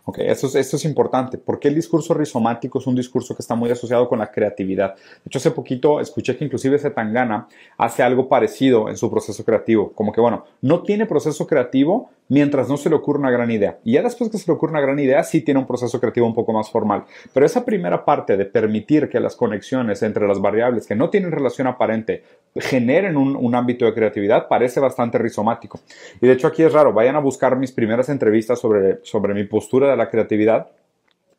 Okay, 0.05 0.27
esto, 0.27 0.47
es, 0.47 0.55
esto 0.55 0.75
es 0.75 0.85
importante. 0.85 1.37
porque 1.37 1.67
el 1.67 1.75
discurso 1.75 2.13
rizomático 2.13 2.79
es 2.79 2.87
un 2.87 2.95
discurso 2.95 3.35
que 3.35 3.41
está 3.41 3.55
muy 3.55 3.69
asociado 3.69 4.09
con 4.09 4.19
la 4.19 4.31
creatividad? 4.31 4.95
De 4.95 5.27
hecho, 5.27 5.37
hace 5.37 5.51
poquito 5.51 5.99
escuché 5.99 6.35
que 6.35 6.45
inclusive 6.45 6.77
Zetangana 6.77 7.47
hace 7.77 8.03
algo 8.03 8.27
parecido 8.27 8.89
en 8.89 8.97
su 8.97 9.09
proceso 9.09 9.43
creativo. 9.45 9.91
Como 9.93 10.11
que, 10.11 10.19
bueno, 10.19 10.45
no 10.61 10.81
tiene 10.83 11.05
proceso 11.05 11.47
creativo 11.47 12.09
mientras 12.31 12.69
no 12.69 12.77
se 12.77 12.89
le 12.89 12.95
ocurre 12.95 13.19
una 13.19 13.29
gran 13.29 13.51
idea. 13.51 13.79
Y 13.83 13.93
ya 13.93 14.01
después 14.01 14.29
que 14.29 14.37
se 14.37 14.47
le 14.47 14.53
ocurre 14.53 14.71
una 14.71 14.79
gran 14.79 14.97
idea, 14.99 15.21
sí 15.23 15.41
tiene 15.41 15.59
un 15.59 15.67
proceso 15.67 15.99
creativo 15.99 16.25
un 16.25 16.33
poco 16.33 16.53
más 16.53 16.69
formal. 16.69 17.03
Pero 17.33 17.45
esa 17.45 17.65
primera 17.65 18.05
parte 18.05 18.37
de 18.37 18.45
permitir 18.45 19.09
que 19.09 19.19
las 19.19 19.35
conexiones 19.35 20.01
entre 20.01 20.25
las 20.25 20.39
variables 20.39 20.70
que 20.87 20.95
no 20.95 21.09
tienen 21.09 21.31
relación 21.31 21.67
aparente 21.67 22.23
generen 22.55 23.15
un, 23.15 23.55
ámbito 23.55 23.85
de 23.85 23.93
creatividad 23.93 24.47
parece 24.47 24.79
bastante 24.79 25.17
rizomático. 25.17 25.79
Y 26.21 26.27
de 26.27 26.33
hecho 26.33 26.47
aquí 26.47 26.63
es 26.63 26.73
raro, 26.73 26.93
vayan 26.93 27.15
a 27.15 27.19
buscar 27.19 27.55
mis 27.55 27.71
primeras 27.71 28.09
entrevistas 28.09 28.59
sobre, 28.59 28.99
sobre 29.03 29.33
mi 29.33 29.43
postura 29.45 29.89
de 29.89 29.97
la 29.97 30.09
creatividad 30.09 30.67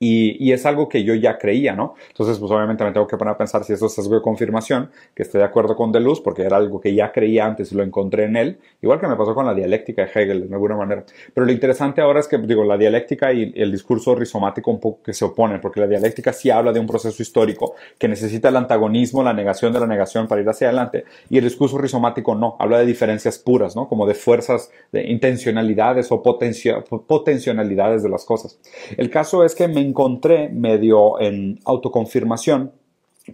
y, 0.05 0.53
es 0.53 0.67
algo 0.67 0.89
que 0.89 1.05
yo 1.05 1.15
ya 1.15 1.39
creía, 1.39 1.77
¿no? 1.77 1.95
Entonces, 2.09 2.37
pues 2.41 2.51
obviamente 2.51 2.83
me 2.83 2.91
tengo 2.91 3.07
que 3.07 3.17
poner 3.17 3.35
a 3.35 3.39
pensar 3.39 3.63
si 3.63 3.73
eso 3.73 3.87
es 3.87 3.97
algo 4.01 4.17
de 4.17 4.21
confirmación, 4.21 4.91
que 5.15 5.23
estoy 5.23 5.39
de 5.39 5.45
acuerdo 5.45 5.77
con 5.77 5.93
Deleuze, 5.93 6.23
porque 6.25 6.43
era 6.43 6.57
algo 6.57 6.81
que 6.81 6.93
ya 6.93 7.13
creía 7.13 7.47
antes 7.47 7.71
y 7.71 7.77
lo 7.77 7.85
encontré 7.85 8.25
en 8.25 8.35
él, 8.35 8.59
igual 8.83 8.99
que 8.99 9.07
me 9.07 9.15
pasó 9.15 9.33
con 9.33 9.47
la 9.47 9.55
dialéctica 9.55 10.05
de 10.05 10.11
Hegel, 10.13 10.49
de 10.49 10.55
alguna 10.55 10.77
manera. 10.77 11.05
Pero 11.33 11.47
lo 11.47 11.53
interesante 11.53 12.01
ahora 12.01 12.19
es 12.19 12.27
que, 12.27 12.37
digo, 12.39 12.65
la 12.65 12.77
dialéctica 12.77 13.33
y 13.33 13.53
el 13.55 13.71
discurso 13.71 14.17
rizomático 14.17 14.73
un 14.73 14.81
poco 14.81 15.05
que 15.05 15.13
se 15.13 15.25
oponen, 15.25 15.61
porque 15.61 15.79
la 15.79 15.87
dialéctica 15.87 16.33
sí 16.33 16.51
habla 16.51 16.73
de 16.73 16.81
un 16.81 16.87
proceso 16.89 17.23
histórico 17.23 17.77
que 17.97 18.09
necesita 18.09 18.49
el 18.49 18.57
antagonismo, 18.57 19.23
la 19.23 19.33
negación 19.33 19.73
de 19.73 19.79
la 19.79 19.87
negación 19.87 20.27
para 20.27 20.41
ir 20.41 20.49
hacia 20.49 20.67
adelante, 20.67 21.05
y 21.31 21.39
el 21.39 21.45
discurso 21.45 21.79
rizomático 21.79 22.35
no, 22.35 22.57
habla 22.59 22.81
de 22.81 22.87
diferencias 22.87 23.39
puras, 23.39 23.77
¿no? 23.77 23.89
Como 23.89 24.05
de 24.09 24.15
fuerzas, 24.15 24.73
de 24.91 25.05
intencionalidades 25.09 26.11
o 26.11 26.23
potencialidades 26.23 28.03
de 28.03 28.09
las 28.09 28.25
cosas. 28.25 28.59
El 28.97 29.09
caso 29.09 29.45
es 29.45 29.55
que 29.55 29.69
me 29.69 29.92
encontré 29.93 30.49
medio 30.49 31.21
en 31.21 31.61
autoconfirmación, 31.67 32.73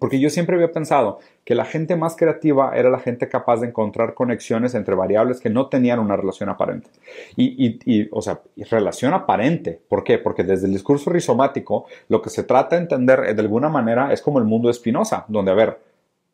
porque 0.01 0.19
yo 0.19 0.29
siempre 0.29 0.57
había 0.57 0.73
pensado 0.73 1.19
que 1.45 1.55
la 1.55 1.65
gente 1.65 1.97
más 1.97 2.17
creativa 2.17 2.73
era 2.75 2.91
la 2.91 2.99
gente 2.99 3.29
capaz 3.29 3.61
de 3.61 3.69
encontrar 3.69 4.15
conexiones 4.15 4.75
entre 4.75 4.95
variables 4.95 5.41
que 5.41 5.51
no 5.51 5.69
tenían 5.69 6.01
una 6.01 6.17
relación 6.17 6.49
aparente. 6.49 6.91
Y, 7.37 7.79
y, 7.87 8.09
o 8.11 8.21
sea, 8.21 8.41
relación 8.71 9.15
aparente. 9.15 9.81
¿Por 9.89 10.05
qué? 10.05 10.19
Porque 10.19 10.43
desde 10.43 10.67
el 10.67 10.73
discurso 10.73 11.11
rizomático 11.11 11.87
lo 12.09 12.21
que 12.21 12.29
se 12.29 12.43
trata 12.43 12.77
de 12.77 12.83
entender 12.83 13.35
de 13.35 13.41
alguna 13.41 13.69
manera 13.69 14.13
es 14.13 14.21
como 14.21 14.41
el 14.41 14.45
mundo 14.45 14.69
de 14.69 14.75
Spinoza, 14.75 15.25
donde, 15.29 15.53
a 15.53 15.55
ver, 15.55 15.79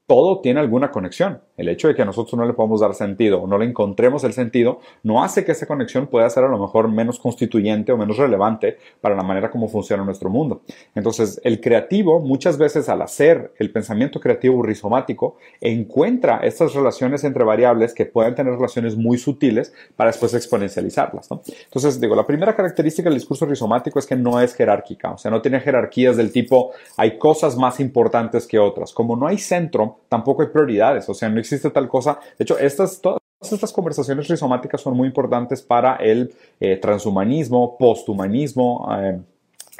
todo 0.06 0.40
tiene 0.40 0.60
alguna 0.60 0.90
conexión. 0.90 1.40
El 1.56 1.68
hecho 1.68 1.88
de 1.88 1.94
que 1.94 2.04
nosotros 2.04 2.38
no 2.38 2.44
le 2.44 2.52
podamos 2.52 2.80
dar 2.80 2.94
sentido 2.94 3.40
o 3.40 3.46
no 3.46 3.56
le 3.58 3.64
encontremos 3.64 4.24
el 4.24 4.32
sentido 4.32 4.80
no 5.02 5.22
hace 5.22 5.44
que 5.44 5.52
esa 5.52 5.66
conexión 5.66 6.08
pueda 6.08 6.28
ser 6.28 6.44
a 6.44 6.48
lo 6.48 6.58
mejor 6.58 6.88
menos 6.88 7.18
constituyente 7.18 7.92
o 7.92 7.96
menos 7.96 8.18
relevante 8.18 8.76
para 9.00 9.14
la 9.14 9.22
manera 9.22 9.50
como 9.50 9.68
funciona 9.68 10.04
nuestro 10.04 10.28
mundo. 10.28 10.62
Entonces, 10.94 11.40
el 11.44 11.60
creativo 11.60 12.20
muchas 12.20 12.58
veces 12.58 12.88
al 12.88 13.00
hacer 13.02 13.52
el 13.58 13.70
pensamiento 13.70 14.20
creativo 14.20 14.62
rizomático 14.62 15.36
encuentra 15.60 16.38
estas 16.38 16.74
relaciones 16.74 17.24
entre 17.24 17.44
variables 17.44 17.94
que 17.94 18.04
pueden 18.04 18.34
tener 18.34 18.54
relaciones 18.54 18.96
muy 18.96 19.16
sutiles 19.16 19.72
para 19.96 20.10
después 20.10 20.34
exponencializarlas. 20.34 21.28
Entonces, 21.30 22.00
digo, 22.00 22.14
la 22.14 22.26
primera 22.26 22.54
característica 22.54 23.08
del 23.08 23.18
discurso 23.18 23.46
rizomático 23.46 23.98
es 23.98 24.06
que 24.06 24.16
no 24.16 24.40
es 24.40 24.54
jerárquica, 24.54 25.12
o 25.12 25.18
sea, 25.18 25.30
no 25.30 25.40
tiene 25.40 25.60
jerarquías 25.60 26.16
del 26.16 26.32
tipo 26.32 26.72
hay 26.96 27.18
cosas 27.18 27.56
más 27.56 27.80
importantes 27.80 28.46
que 28.46 28.58
otras. 28.58 28.92
Como 28.92 29.16
no 29.16 29.26
hay 29.26 29.38
centro, 29.38 29.93
tampoco 30.08 30.42
hay 30.42 30.48
prioridades, 30.48 31.08
o 31.08 31.14
sea, 31.14 31.28
no 31.28 31.40
existe 31.40 31.70
tal 31.70 31.88
cosa. 31.88 32.18
De 32.38 32.44
hecho, 32.44 32.58
estas, 32.58 33.00
todas 33.00 33.20
estas 33.40 33.72
conversaciones 33.72 34.28
rizomáticas 34.28 34.80
son 34.80 34.96
muy 34.96 35.08
importantes 35.08 35.62
para 35.62 35.96
el 35.96 36.34
eh, 36.60 36.76
transhumanismo, 36.76 37.76
posthumanismo, 37.78 38.88
eh, 38.98 39.20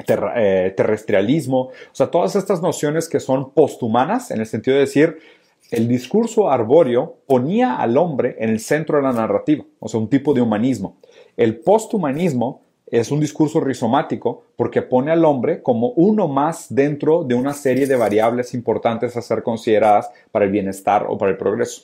eh, 0.07 0.73
terrestrialismo, 0.75 1.59
o 1.61 1.71
sea, 1.93 2.07
todas 2.07 2.35
estas 2.35 2.61
nociones 2.61 3.07
que 3.07 3.19
son 3.19 3.51
posthumanas 3.51 4.29
en 4.31 4.41
el 4.41 4.45
sentido 4.45 4.75
de 4.75 4.81
decir, 4.81 5.19
el 5.71 5.87
discurso 5.87 6.51
arbóreo 6.51 7.17
ponía 7.25 7.77
al 7.77 7.97
hombre 7.97 8.35
en 8.39 8.49
el 8.49 8.59
centro 8.59 8.97
de 8.97 9.03
la 9.03 9.13
narrativa, 9.13 9.63
o 9.79 9.87
sea, 9.87 9.99
un 9.99 10.09
tipo 10.09 10.33
de 10.33 10.41
humanismo. 10.41 10.97
El 11.37 11.59
posthumanismo 11.59 12.64
es 12.87 13.11
un 13.11 13.19
discurso 13.19 13.59
rizomático 13.59 14.43
porque 14.55 14.81
pone 14.81 15.11
al 15.11 15.25
hombre 15.25 15.61
como 15.61 15.89
uno 15.95 16.27
más 16.27 16.67
dentro 16.69 17.23
de 17.23 17.35
una 17.35 17.53
serie 17.53 17.87
de 17.87 17.95
variables 17.95 18.53
importantes 18.53 19.17
a 19.17 19.21
ser 19.21 19.43
consideradas 19.43 20.09
para 20.31 20.45
el 20.45 20.51
bienestar 20.51 21.05
o 21.09 21.17
para 21.17 21.31
el 21.31 21.37
progreso. 21.37 21.83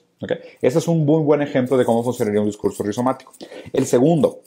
Ese 0.62 0.77
es 0.77 0.88
un 0.88 1.03
muy 1.05 1.24
buen 1.24 1.41
ejemplo 1.41 1.77
de 1.77 1.86
cómo 1.86 2.03
funcionaría 2.03 2.41
un 2.41 2.48
discurso 2.48 2.84
rizomático. 2.84 3.34
El 3.74 3.88
segundo, 3.88 4.41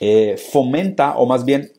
eh, 0.00 0.36
fomenta 0.36 1.16
o 1.16 1.26
más 1.26 1.44
bien 1.44 1.70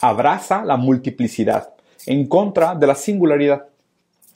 abraza 0.00 0.64
la 0.64 0.76
multiplicidad 0.76 1.72
en 2.06 2.26
contra 2.26 2.74
de 2.74 2.86
la 2.86 2.96
singularidad. 2.96 3.66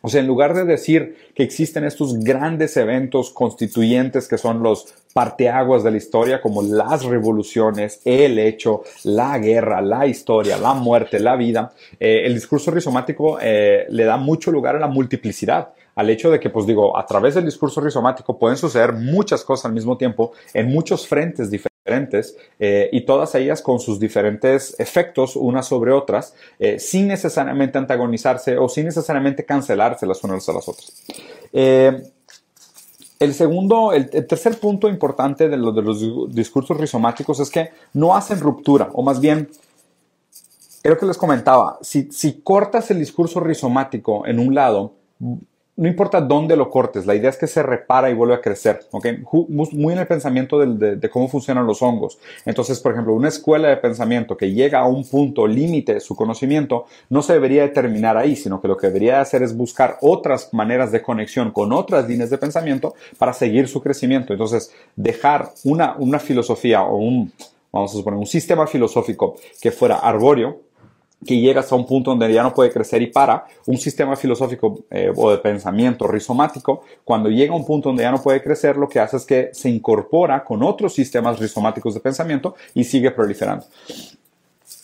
O 0.06 0.08
sea, 0.08 0.20
en 0.20 0.28
lugar 0.28 0.54
de 0.54 0.62
decir 0.62 1.16
que 1.34 1.42
existen 1.42 1.82
estos 1.82 2.20
grandes 2.20 2.76
eventos 2.76 3.30
constituyentes 3.30 4.28
que 4.28 4.38
son 4.38 4.62
los 4.62 4.94
parteaguas 5.12 5.82
de 5.82 5.90
la 5.90 5.96
historia, 5.96 6.40
como 6.40 6.62
las 6.62 7.04
revoluciones, 7.04 8.02
el 8.04 8.38
hecho, 8.38 8.84
la 9.02 9.36
guerra, 9.40 9.80
la 9.80 10.06
historia, 10.06 10.58
la 10.58 10.75
muerte, 10.75 11.18
la 11.18 11.34
vida, 11.34 11.72
eh, 11.98 12.22
el 12.25 12.34
discurso 12.34 12.70
rizomático 12.70 13.38
eh, 13.42 13.86
le 13.88 14.04
da 14.04 14.16
mucho 14.16 14.52
lugar 14.52 14.76
a 14.76 14.78
la 14.78 14.86
multiplicidad. 14.86 15.70
Al 15.96 16.08
hecho 16.08 16.30
de 16.30 16.38
que, 16.38 16.50
pues 16.50 16.66
digo, 16.66 16.96
a 16.96 17.04
través 17.04 17.34
del 17.34 17.44
discurso 17.44 17.80
rizomático 17.80 18.38
pueden 18.38 18.56
suceder 18.56 18.92
muchas 18.92 19.42
cosas 19.42 19.64
al 19.64 19.72
mismo 19.72 19.96
tiempo 19.96 20.34
en 20.54 20.70
muchos 20.70 21.08
frentes 21.08 21.50
diferentes 21.50 21.75
diferentes 21.86 22.36
eh, 22.58 22.88
y 22.92 23.02
todas 23.02 23.34
ellas 23.34 23.62
con 23.62 23.78
sus 23.78 24.00
diferentes 24.00 24.74
efectos 24.78 25.36
unas 25.36 25.66
sobre 25.66 25.92
otras, 25.92 26.34
eh, 26.58 26.78
sin 26.78 27.06
necesariamente 27.06 27.78
antagonizarse 27.78 28.58
o 28.58 28.68
sin 28.68 28.86
necesariamente 28.86 29.44
cancelarse 29.44 30.06
las 30.06 30.22
unas 30.24 30.48
a 30.48 30.52
las 30.52 30.68
otras. 30.68 30.92
Eh, 31.52 32.02
el 33.18 33.32
segundo, 33.32 33.92
el, 33.92 34.10
tercer 34.10 34.58
punto 34.58 34.88
importante 34.88 35.48
de, 35.48 35.56
de 35.56 35.82
los 35.82 36.34
discursos 36.34 36.76
rizomáticos 36.76 37.40
es 37.40 37.48
que 37.48 37.70
no 37.94 38.14
hacen 38.14 38.40
ruptura, 38.40 38.90
o 38.92 39.02
más 39.02 39.20
bien, 39.20 39.48
creo 40.82 40.98
que 40.98 41.06
les 41.06 41.16
comentaba, 41.16 41.78
si, 41.80 42.08
si 42.10 42.40
cortas 42.42 42.90
el 42.90 42.98
discurso 42.98 43.40
rizomático 43.40 44.26
en 44.26 44.38
un 44.38 44.54
lado, 44.54 44.92
no 45.76 45.88
importa 45.88 46.23
dónde 46.23 46.56
lo 46.56 46.71
cortes, 46.71 47.04
la 47.04 47.14
idea 47.14 47.28
es 47.28 47.37
que 47.37 47.47
se 47.47 47.62
repara 47.62 48.09
y 48.09 48.14
vuelve 48.14 48.35
a 48.35 48.40
crecer, 48.40 48.80
¿ok? 48.92 49.06
Muy 49.49 49.92
en 49.92 49.99
el 49.99 50.06
pensamiento 50.06 50.59
de, 50.59 51.11
cómo 51.11 51.28
funcionan 51.28 51.66
los 51.66 51.83
hongos. 51.83 52.18
Entonces, 52.47 52.80
por 52.80 52.92
ejemplo, 52.92 53.12
una 53.12 53.28
escuela 53.28 53.68
de 53.68 53.76
pensamiento 53.76 54.37
que 54.37 54.52
llega 54.52 54.80
a 54.80 54.87
un 54.87 55.06
punto 55.06 55.47
límite 55.47 55.95
de 55.95 56.00
su 56.00 56.16
conocimiento 56.16 56.87
no 57.11 57.23
se 57.23 57.35
debería 57.35 57.71
terminar 57.73 58.16
ahí, 58.16 58.37
sino 58.37 58.61
que 58.61 58.68
lo 58.68 58.76
que 58.76 58.87
debería 58.87 59.21
hacer 59.21 59.42
es 59.42 59.54
buscar 59.54 59.99
otras 60.00 60.52
maneras 60.54 60.92
de 60.92 61.02
conexión 61.02 61.50
con 61.50 61.73
otras 61.73 62.09
líneas 62.09 62.30
de 62.30 62.38
pensamiento 62.38 62.95
para 63.18 63.35
seguir 63.35 63.68
su 63.68 63.83
crecimiento. 63.83 64.33
Entonces, 64.33 64.73
dejar 64.97 65.50
una, 65.64 65.97
una 65.99 66.18
filosofía 66.18 66.85
o 66.85 66.97
un, 66.97 67.33
vamos 67.71 67.92
a 67.92 67.97
suponer, 67.97 68.18
un 68.18 68.26
sistema 68.26 68.66
filosófico 68.66 69.37
que 69.61 69.71
fuera 69.71 69.97
arbóreo, 69.97 70.65
que 71.25 71.38
llegas 71.40 71.70
a 71.73 71.75
un 71.75 71.87
punto 71.87 72.11
donde 72.11 72.32
ya 72.32 72.42
no 72.42 72.52
puede 72.52 72.70
crecer 72.70 73.02
y 73.02 73.08
para, 73.08 73.46
un 73.66 73.78
sistema 73.78 74.16
filosófico 74.16 74.85
eh, 74.90 75.11
o 75.14 75.30
de 75.30 75.38
pensamiento 75.38 76.06
rizomático, 76.06 76.82
cuando 77.04 77.30
llega 77.30 77.52
a 77.52 77.56
un 77.56 77.64
punto 77.64 77.88
donde 77.88 78.02
ya 78.02 78.11
no 78.11 78.23
puede 78.23 78.42
crecer, 78.42 78.76
lo 78.76 78.88
que 78.88 79.00
hace 79.00 79.16
es 79.16 79.25
que 79.25 79.50
se 79.52 79.68
incorpora 79.68 80.44
con 80.44 80.62
otros 80.62 80.94
sistemas 80.94 81.38
rizomáticos 81.38 81.94
de 81.94 82.00
pensamiento 82.00 82.54
y 82.75 82.85
sigue 82.85 83.11
proliferando. 83.11 83.66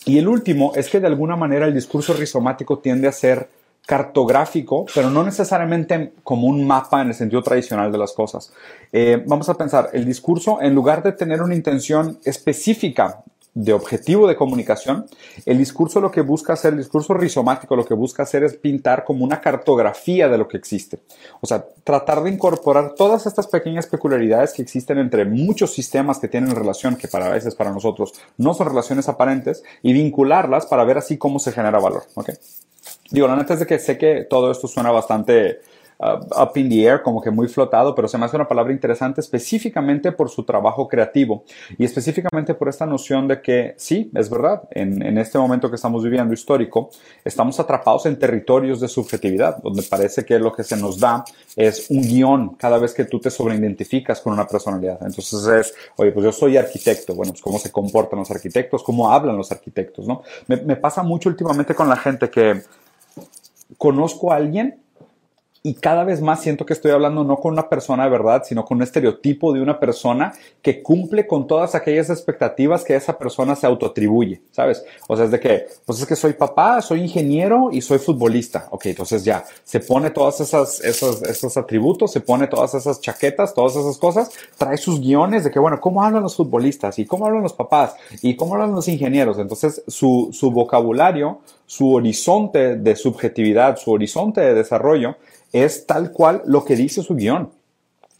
Y 0.05 0.17
el 0.17 0.27
último 0.27 0.73
es 0.75 0.89
que 0.89 0.99
de 0.99 1.07
alguna 1.07 1.35
manera 1.35 1.65
el 1.65 1.73
discurso 1.73 2.13
rizomático 2.13 2.79
tiende 2.79 3.07
a 3.07 3.11
ser 3.11 3.47
cartográfico, 3.85 4.85
pero 4.95 5.09
no 5.09 5.23
necesariamente 5.23 6.13
como 6.23 6.47
un 6.47 6.65
mapa 6.65 7.01
en 7.01 7.09
el 7.09 7.13
sentido 7.13 7.41
tradicional 7.41 7.91
de 7.91 7.97
las 7.97 8.13
cosas. 8.13 8.53
Eh, 8.91 9.21
vamos 9.25 9.49
a 9.49 9.55
pensar, 9.55 9.89
el 9.93 10.05
discurso, 10.05 10.61
en 10.61 10.73
lugar 10.73 11.03
de 11.03 11.11
tener 11.11 11.41
una 11.41 11.55
intención 11.55 12.17
específica 12.23 13.23
de 13.55 13.73
objetivo 13.73 14.27
de 14.27 14.35
comunicación, 14.35 15.05
el 15.45 15.57
discurso 15.57 16.01
lo 16.01 16.11
que 16.11 16.21
busca 16.21 16.53
hacer, 16.53 16.73
el 16.73 16.79
discurso 16.79 17.13
rizomático 17.13 17.75
lo 17.75 17.85
que 17.85 17.93
busca 17.93 18.23
hacer 18.23 18.43
es 18.43 18.55
pintar 18.55 19.03
como 19.03 19.23
una 19.23 19.41
cartografía 19.41 20.27
de 20.27 20.37
lo 20.37 20.47
que 20.47 20.57
existe. 20.57 20.99
O 21.39 21.47
sea, 21.47 21.65
tratar 21.83 22.23
de 22.23 22.31
incorporar 22.31 22.95
todas 22.95 23.25
estas 23.25 23.47
pequeñas 23.47 23.85
peculiaridades 23.85 24.53
que 24.53 24.63
existen 24.63 24.97
entre 24.97 25.25
muchos 25.25 25.73
sistemas 25.73 26.19
que 26.19 26.27
tienen 26.27 26.55
relación, 26.55 26.95
que 26.95 27.07
para 27.07 27.29
veces 27.29 27.53
para 27.55 27.71
nosotros 27.71 28.13
no 28.37 28.53
son 28.53 28.67
relaciones 28.67 29.07
aparentes, 29.07 29.63
y 29.83 29.93
vincularlas 29.93 30.65
para 30.65 30.83
ver 30.83 30.97
así 30.97 31.17
cómo 31.17 31.39
se 31.39 31.51
genera 31.51 31.79
valor. 31.79 32.03
¿okay? 32.15 32.35
Digo, 33.11 33.27
la 33.27 33.35
neta 33.35 33.53
es 33.53 33.59
de 33.59 33.67
que 33.67 33.79
sé 33.79 33.97
que 33.97 34.25
todo 34.27 34.51
esto 34.51 34.67
suena 34.67 34.91
bastante 34.91 35.61
uh, 36.03 36.41
up 36.41 36.51
in 36.55 36.69
the 36.69 36.83
air, 36.83 37.01
como 37.01 37.21
que 37.21 37.31
muy 37.31 37.47
flotado, 37.47 37.95
pero 37.95 38.07
se 38.07 38.17
me 38.17 38.25
hace 38.25 38.35
una 38.35 38.47
palabra 38.47 38.73
interesante 38.73 39.21
específicamente 39.21 40.11
por 40.11 40.29
su 40.29 40.43
trabajo 40.43 40.87
creativo 40.87 41.43
y 41.77 41.85
específicamente 41.85 42.53
por 42.53 42.69
esta 42.69 42.85
noción 42.85 43.27
de 43.27 43.41
que 43.41 43.73
sí, 43.77 44.11
es 44.13 44.29
verdad, 44.29 44.63
en, 44.71 45.01
en 45.01 45.17
este 45.17 45.37
momento 45.37 45.69
que 45.69 45.75
estamos 45.75 46.03
viviendo 46.03 46.33
histórico, 46.33 46.89
estamos 47.23 47.59
atrapados 47.59 48.05
en 48.05 48.19
territorios 48.19 48.79
de 48.79 48.87
subjetividad, 48.87 49.57
donde 49.63 49.83
parece 49.83 50.25
que 50.25 50.39
lo 50.39 50.51
que 50.53 50.63
se 50.63 50.75
nos 50.75 50.99
da 50.99 51.23
es 51.55 51.89
un 51.89 52.01
guion 52.01 52.55
cada 52.55 52.77
vez 52.77 52.93
que 52.93 53.05
tú 53.05 53.19
te 53.19 53.29
sobreidentificas 53.29 54.21
con 54.21 54.33
una 54.33 54.47
personalidad. 54.47 54.99
Entonces 55.05 55.45
es, 55.47 55.73
oye, 55.97 56.11
pues 56.11 56.25
yo 56.25 56.31
soy 56.31 56.57
arquitecto, 56.57 57.15
bueno, 57.15 57.31
pues 57.31 57.41
cómo 57.41 57.59
se 57.59 57.71
comportan 57.71 58.19
los 58.19 58.31
arquitectos, 58.31 58.83
cómo 58.83 59.11
hablan 59.11 59.37
los 59.37 59.51
arquitectos, 59.51 60.07
¿no? 60.07 60.23
Me, 60.47 60.57
me 60.57 60.75
pasa 60.75 61.03
mucho 61.03 61.29
últimamente 61.29 61.75
con 61.75 61.87
la 61.89 61.95
gente 61.95 62.29
que 62.29 62.61
conozco 63.77 64.31
a 64.31 64.35
alguien 64.35 64.79
y 65.65 65.75
cada 65.75 66.03
vez 66.03 66.21
más 66.21 66.41
siento 66.41 66.65
que 66.65 66.73
estoy 66.73 66.91
hablando 66.91 67.23
no 67.23 67.37
con 67.37 67.53
una 67.53 67.69
persona 67.69 68.03
de 68.03 68.09
verdad, 68.09 68.43
sino 68.45 68.65
con 68.65 68.77
un 68.77 68.83
estereotipo 68.83 69.53
de 69.53 69.61
una 69.61 69.79
persona 69.79 70.33
que 70.61 70.83
cumple 70.83 71.25
con 71.25 71.47
todas 71.47 71.73
aquellas 71.73 72.09
expectativas 72.09 72.83
que 72.83 72.97
esa 72.97 73.17
persona 73.17 73.55
se 73.55 73.65
autoatribuye, 73.65 74.41
¿sabes? 74.51 74.83
O 75.07 75.15
sea, 75.15 75.23
es 75.23 75.31
de 75.31 75.39
que, 75.39 75.67
pues 75.85 76.01
es 76.01 76.05
que 76.05 76.17
soy 76.17 76.33
papá, 76.33 76.81
soy 76.81 76.99
ingeniero 76.99 77.69
y 77.71 77.79
soy 77.79 77.99
futbolista. 77.99 78.67
Ok, 78.71 78.87
entonces 78.87 79.23
ya, 79.23 79.45
se 79.63 79.79
pone 79.79 80.09
todas 80.09 80.41
esas, 80.41 80.81
esos, 80.81 81.23
esos 81.23 81.55
atributos, 81.55 82.11
se 82.11 82.19
pone 82.19 82.47
todas 82.47 82.73
esas 82.73 82.99
chaquetas, 82.99 83.53
todas 83.53 83.77
esas 83.77 83.97
cosas, 83.97 84.31
trae 84.57 84.75
sus 84.75 84.99
guiones 84.99 85.45
de 85.45 85.51
que, 85.51 85.59
bueno, 85.59 85.79
¿cómo 85.79 86.03
hablan 86.03 86.23
los 86.23 86.35
futbolistas? 86.35 86.99
¿Y 86.99 87.05
cómo 87.05 87.25
hablan 87.25 87.41
los 87.41 87.53
papás? 87.53 87.95
¿Y 88.21 88.35
cómo 88.35 88.55
hablan 88.55 88.73
los 88.73 88.89
ingenieros? 88.89 89.39
Entonces, 89.39 89.81
su, 89.87 90.27
su 90.33 90.51
vocabulario, 90.51 91.39
su 91.65 91.93
horizonte 91.93 92.75
de 92.75 92.95
subjetividad, 92.97 93.77
su 93.77 93.91
horizonte 93.91 94.41
de 94.41 94.53
desarrollo, 94.53 95.15
es 95.53 95.85
tal 95.85 96.11
cual 96.11 96.41
lo 96.45 96.65
que 96.65 96.75
dice 96.75 97.01
su 97.03 97.15
guion. 97.15 97.51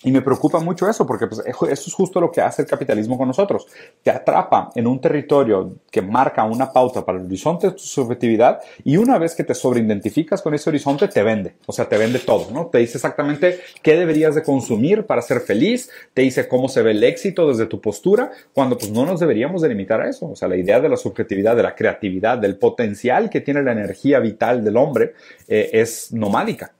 Y 0.06 0.12
me 0.12 0.22
preocupa 0.22 0.60
mucho 0.60 0.90
eso, 0.90 1.08
porque 1.08 1.28
pues, 1.28 1.42
eso 1.46 1.70
es 1.70 1.94
justo 1.94 2.20
lo 2.20 2.30
que 2.30 2.42
hace 2.42 2.64
el 2.64 2.68
capitalismo 2.68 3.18
con 3.18 3.28
nosotros. 3.28 3.68
Te 4.02 4.12
atrapa 4.12 4.70
en 4.76 4.86
un 4.86 5.00
territorio 5.00 5.78
que 5.90 6.02
marca 6.02 6.44
una 6.44 6.74
pauta 6.74 7.06
para 7.06 7.20
el 7.20 7.26
horizonte 7.26 7.68
de 7.68 7.74
tu 7.74 7.84
subjetividad 7.84 8.60
y 8.84 8.98
una 8.98 9.18
vez 9.18 9.34
que 9.34 9.46
te 9.46 9.56
sobreidentificas 9.56 10.42
con 10.42 10.54
ese 10.54 10.70
horizonte, 10.70 11.08
te 11.08 11.24
vende. 11.24 11.56
O 11.68 11.72
sea, 11.72 11.88
te 11.88 11.98
vende 11.98 12.20
todo, 12.20 12.52
¿no? 12.52 12.68
Te 12.68 12.80
dice 12.80 12.98
exactamente 12.98 13.62
qué 13.82 13.96
deberías 13.96 14.36
de 14.36 14.44
consumir 14.44 15.06
para 15.06 15.22
ser 15.22 15.40
feliz, 15.40 15.90
te 16.14 16.22
dice 16.22 16.50
cómo 16.50 16.68
se 16.68 16.82
ve 16.82 16.92
el 16.92 17.04
éxito 17.04 17.48
desde 17.48 17.66
tu 17.66 17.80
postura, 17.80 18.32
cuando 18.52 18.78
pues 18.78 18.92
no 18.92 19.06
nos 19.06 19.22
deberíamos 19.22 19.62
de 19.62 19.70
limitar 19.70 20.02
a 20.02 20.10
eso. 20.10 20.30
O 20.32 20.36
sea, 20.36 20.50
la 20.50 20.58
idea 20.58 20.82
de 20.82 20.90
la 20.90 20.98
subjetividad, 20.98 21.56
de 21.56 21.64
la 21.64 21.76
creatividad, 21.76 22.38
del 22.38 22.58
potencial 22.58 23.30
que 23.30 23.40
tiene 23.40 23.64
la 23.64 23.72
energía 23.72 24.20
vital 24.20 24.66
del 24.66 24.76
hombre 24.76 25.14
eh, 25.48 25.70
es 25.72 26.12
nomádica 26.12 26.74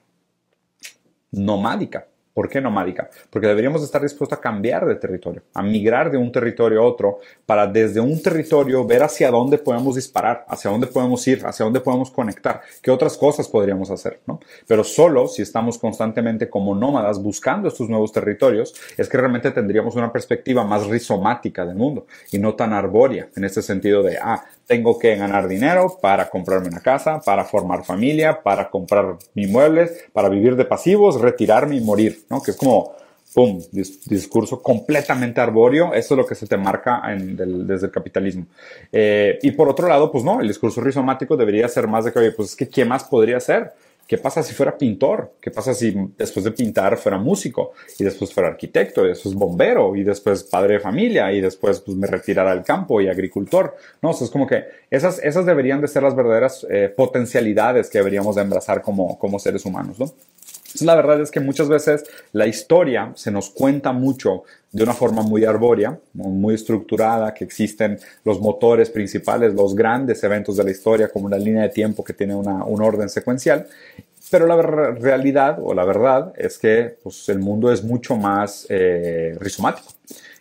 nomádica. 1.34 2.06
¿Por 2.34 2.48
qué 2.48 2.60
nomádica? 2.60 3.08
Porque 3.30 3.46
deberíamos 3.46 3.84
estar 3.84 4.02
dispuestos 4.02 4.36
a 4.36 4.40
cambiar 4.40 4.84
de 4.86 4.96
territorio, 4.96 5.42
a 5.54 5.62
migrar 5.62 6.10
de 6.10 6.18
un 6.18 6.32
territorio 6.32 6.80
a 6.80 6.84
otro, 6.84 7.20
para 7.46 7.68
desde 7.68 8.00
un 8.00 8.20
territorio 8.20 8.84
ver 8.84 9.04
hacia 9.04 9.30
dónde 9.30 9.56
podemos 9.56 9.94
disparar, 9.94 10.44
hacia 10.48 10.68
dónde 10.68 10.88
podemos 10.88 11.24
ir, 11.28 11.46
hacia 11.46 11.62
dónde 11.62 11.78
podemos 11.78 12.10
conectar, 12.10 12.60
qué 12.82 12.90
otras 12.90 13.16
cosas 13.16 13.46
podríamos 13.46 13.88
hacer, 13.88 14.18
¿no? 14.26 14.40
Pero 14.66 14.82
solo 14.82 15.28
si 15.28 15.42
estamos 15.42 15.78
constantemente 15.78 16.50
como 16.50 16.74
nómadas 16.74 17.22
buscando 17.22 17.68
estos 17.68 17.88
nuevos 17.88 18.10
territorios, 18.10 18.74
es 18.96 19.08
que 19.08 19.16
realmente 19.16 19.52
tendríamos 19.52 19.94
una 19.94 20.12
perspectiva 20.12 20.64
más 20.64 20.88
rizomática 20.88 21.64
del 21.64 21.76
mundo 21.76 22.08
y 22.32 22.40
no 22.40 22.54
tan 22.54 22.72
arbórea, 22.72 23.28
en 23.36 23.44
este 23.44 23.62
sentido 23.62 24.02
de, 24.02 24.18
ah, 24.20 24.44
tengo 24.66 24.98
que 24.98 25.14
ganar 25.16 25.48
dinero 25.48 25.98
para 26.00 26.30
comprarme 26.30 26.68
una 26.68 26.80
casa, 26.80 27.20
para 27.20 27.44
formar 27.44 27.84
familia, 27.84 28.42
para 28.42 28.70
comprar 28.70 29.16
mi 29.34 29.46
muebles, 29.46 30.04
para 30.12 30.28
vivir 30.28 30.56
de 30.56 30.64
pasivos, 30.64 31.20
retirarme 31.20 31.76
y 31.76 31.80
morir, 31.80 32.24
¿no? 32.30 32.42
Que 32.42 32.52
es 32.52 32.56
como, 32.56 32.92
¡pum!, 33.34 33.60
discurso 33.72 34.62
completamente 34.62 35.40
arbóreo. 35.40 35.92
Eso 35.92 36.14
es 36.14 36.18
lo 36.18 36.26
que 36.26 36.34
se 36.34 36.46
te 36.46 36.56
marca 36.56 37.02
desde 37.18 37.86
el 37.86 37.92
capitalismo. 37.92 38.46
Eh, 38.90 39.38
y 39.42 39.50
por 39.52 39.68
otro 39.68 39.88
lado, 39.88 40.10
pues 40.10 40.24
no, 40.24 40.40
el 40.40 40.48
discurso 40.48 40.80
rizomático 40.80 41.36
debería 41.36 41.68
ser 41.68 41.86
más 41.86 42.04
de 42.04 42.12
que, 42.12 42.18
oye, 42.18 42.32
pues 42.32 42.50
es 42.50 42.56
que, 42.56 42.68
¿qué 42.68 42.84
más 42.84 43.04
podría 43.04 43.40
ser? 43.40 43.72
¿Qué 44.06 44.18
pasa 44.18 44.42
si 44.42 44.52
fuera 44.52 44.76
pintor? 44.76 45.34
¿Qué 45.40 45.50
pasa 45.50 45.72
si 45.72 45.94
después 46.18 46.44
de 46.44 46.50
pintar 46.50 46.96
fuera 46.98 47.18
músico? 47.18 47.72
Y 47.98 48.04
después 48.04 48.32
fuera 48.32 48.50
arquitecto, 48.50 49.04
y 49.04 49.08
después 49.08 49.34
bombero, 49.34 49.96
y 49.96 50.02
después 50.02 50.44
padre 50.44 50.74
de 50.74 50.80
familia, 50.80 51.32
y 51.32 51.40
después 51.40 51.80
pues, 51.80 51.96
me 51.96 52.06
retirara 52.06 52.52
al 52.52 52.62
campo 52.64 53.00
y 53.00 53.08
agricultor. 53.08 53.76
No, 54.02 54.10
o 54.10 54.24
es 54.24 54.30
como 54.30 54.46
que 54.46 54.64
esas, 54.90 55.18
esas 55.20 55.46
deberían 55.46 55.80
de 55.80 55.88
ser 55.88 56.02
las 56.02 56.14
verdaderas 56.14 56.66
eh, 56.70 56.92
potencialidades 56.94 57.88
que 57.88 57.98
deberíamos 57.98 58.36
de 58.36 58.42
embrazar 58.42 58.82
como, 58.82 59.18
como 59.18 59.38
seres 59.38 59.64
humanos, 59.64 59.98
¿no? 59.98 60.12
La 60.80 60.96
verdad 60.96 61.20
es 61.20 61.30
que 61.30 61.40
muchas 61.40 61.68
veces 61.68 62.04
la 62.32 62.46
historia 62.46 63.12
se 63.14 63.30
nos 63.30 63.50
cuenta 63.50 63.92
mucho 63.92 64.42
de 64.72 64.82
una 64.82 64.92
forma 64.92 65.22
muy 65.22 65.44
arbórea, 65.44 65.98
muy 66.14 66.54
estructurada, 66.54 67.32
que 67.32 67.44
existen 67.44 67.98
los 68.24 68.40
motores 68.40 68.90
principales, 68.90 69.54
los 69.54 69.76
grandes 69.76 70.24
eventos 70.24 70.56
de 70.56 70.64
la 70.64 70.72
historia, 70.72 71.08
como 71.08 71.26
una 71.26 71.38
línea 71.38 71.62
de 71.62 71.68
tiempo 71.68 72.02
que 72.02 72.12
tiene 72.12 72.34
una, 72.34 72.64
un 72.64 72.82
orden 72.82 73.08
secuencial. 73.08 73.68
Pero 74.30 74.48
la 74.48 74.60
realidad 74.60 75.58
o 75.62 75.74
la 75.74 75.84
verdad 75.84 76.32
es 76.36 76.58
que 76.58 76.96
pues, 77.02 77.28
el 77.28 77.38
mundo 77.38 77.70
es 77.70 77.84
mucho 77.84 78.16
más 78.16 78.66
eh, 78.68 79.36
rizomático. 79.38 79.92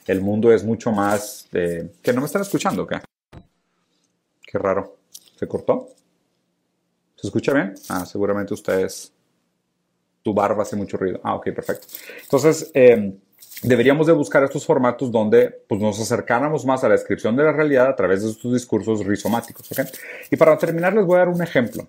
El 0.07 0.21
mundo 0.21 0.51
es 0.51 0.63
mucho 0.63 0.91
más... 0.91 1.47
Eh, 1.53 1.91
¿Que 2.01 2.11
no 2.11 2.21
me 2.21 2.25
están 2.25 2.41
escuchando? 2.41 2.87
¿Qué? 2.87 2.97
Qué 4.41 4.57
raro. 4.57 4.97
¿Se 5.35 5.47
cortó? 5.47 5.89
¿Se 7.15 7.27
escucha 7.27 7.53
bien? 7.53 7.75
Ah, 7.87 8.05
seguramente 8.05 8.53
ustedes 8.53 9.12
tu 10.23 10.33
barba 10.33 10.63
hace 10.63 10.75
mucho 10.75 10.97
ruido. 10.97 11.19
Ah, 11.23 11.35
ok, 11.35 11.51
perfecto. 11.53 11.87
Entonces, 12.23 12.71
eh, 12.73 13.13
deberíamos 13.61 14.07
de 14.07 14.13
buscar 14.13 14.43
estos 14.43 14.65
formatos 14.65 15.11
donde 15.11 15.49
pues, 15.67 15.79
nos 15.81 15.99
acercáramos 15.99 16.65
más 16.65 16.83
a 16.83 16.87
la 16.87 16.93
descripción 16.93 17.35
de 17.35 17.43
la 17.43 17.51
realidad 17.51 17.87
a 17.87 17.95
través 17.95 18.23
de 18.23 18.31
estos 18.31 18.53
discursos 18.53 19.05
rizomáticos. 19.05 19.71
¿okay? 19.71 19.85
Y 20.31 20.37
para 20.37 20.57
terminar 20.57 20.93
les 20.93 21.05
voy 21.05 21.15
a 21.17 21.19
dar 21.19 21.29
un 21.29 21.41
ejemplo, 21.41 21.87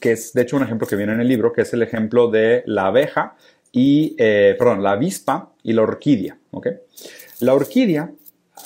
que 0.00 0.12
es 0.12 0.32
de 0.32 0.42
hecho 0.42 0.56
un 0.56 0.62
ejemplo 0.62 0.86
que 0.86 0.96
viene 0.96 1.12
en 1.12 1.20
el 1.20 1.28
libro, 1.28 1.52
que 1.52 1.62
es 1.62 1.72
el 1.72 1.82
ejemplo 1.82 2.28
de 2.28 2.62
la 2.66 2.86
abeja 2.86 3.36
y, 3.72 4.14
eh, 4.18 4.56
perdón, 4.58 4.82
la 4.82 4.92
avispa 4.92 5.52
y 5.62 5.72
la 5.72 5.82
orquídea. 5.82 6.38
¿okay? 6.50 6.72
La 7.40 7.54
orquídea 7.54 8.10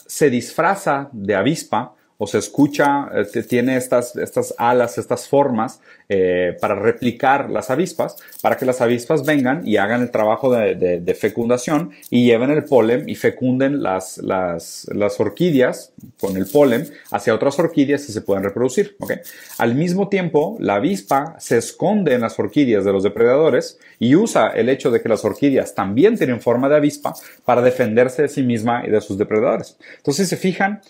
se 0.07 0.31
disfraza 0.31 1.09
de 1.13 1.35
avispa 1.35 1.94
o 2.19 2.27
se 2.27 2.39
escucha, 2.39 3.09
eh, 3.15 3.43
tiene 3.43 3.77
estas, 3.77 4.17
estas 4.17 4.55
alas, 4.59 4.99
estas 4.99 5.29
formas 5.29 5.81
eh, 6.09 6.57
para 6.61 6.75
replicar 6.75 7.51
las 7.51 7.71
avispas, 7.71 8.17
para 8.41 8.57
que 8.57 8.65
las 8.65 8.81
avispas 8.81 9.25
vengan 9.25 9.67
y 9.67 9.79
hagan 9.79 10.03
el 10.03 10.11
trabajo 10.11 10.53
de, 10.53 11.15
fecundación 11.19 11.91
y 12.11 12.27
lleven 12.27 12.51
el 12.51 12.65
polen 12.65 13.09
y 13.09 13.15
fecunden 13.15 13.83
las, 13.83 14.19
las, 14.19 14.87
las, 14.93 15.19
orquídeas 15.21 15.93
con 16.21 16.37
el 16.37 16.47
polen 16.47 16.89
hacia 17.11 17.35
otras 17.35 17.59
orquídeas 17.59 18.09
y 18.09 18.13
se 18.13 18.21
pueden 18.21 18.45
reproducir. 18.45 18.97
¿okay? 19.01 19.19
Al 19.59 19.75
mismo 19.75 20.09
tiempo, 20.09 20.57
la 20.61 20.75
avispa 20.75 21.37
se 21.39 21.57
esconde 21.59 22.15
en 22.15 22.21
las 22.21 22.39
orquídeas 22.39 22.85
de 22.85 22.93
los 22.93 23.03
depredadores 23.03 23.79
y 23.99 24.15
usa 24.15 24.49
el 24.49 24.69
hecho 24.69 24.91
de 24.91 25.01
que 25.01 25.09
las 25.09 25.25
orquídeas 25.25 25.75
también 25.75 26.19
tienen 26.19 26.41
forma 26.41 26.69
de 26.69 26.77
avispa 26.77 27.15
para 27.45 27.63
defenderse 27.63 28.23
de 28.23 28.29
sí 28.29 28.43
misma 28.43 28.85
y 28.87 28.91
de 28.91 29.01
sus 29.01 29.19
depredadores. 29.19 29.77
Entonces, 29.97 30.29
se 30.29 30.37
fijan, 30.37 30.81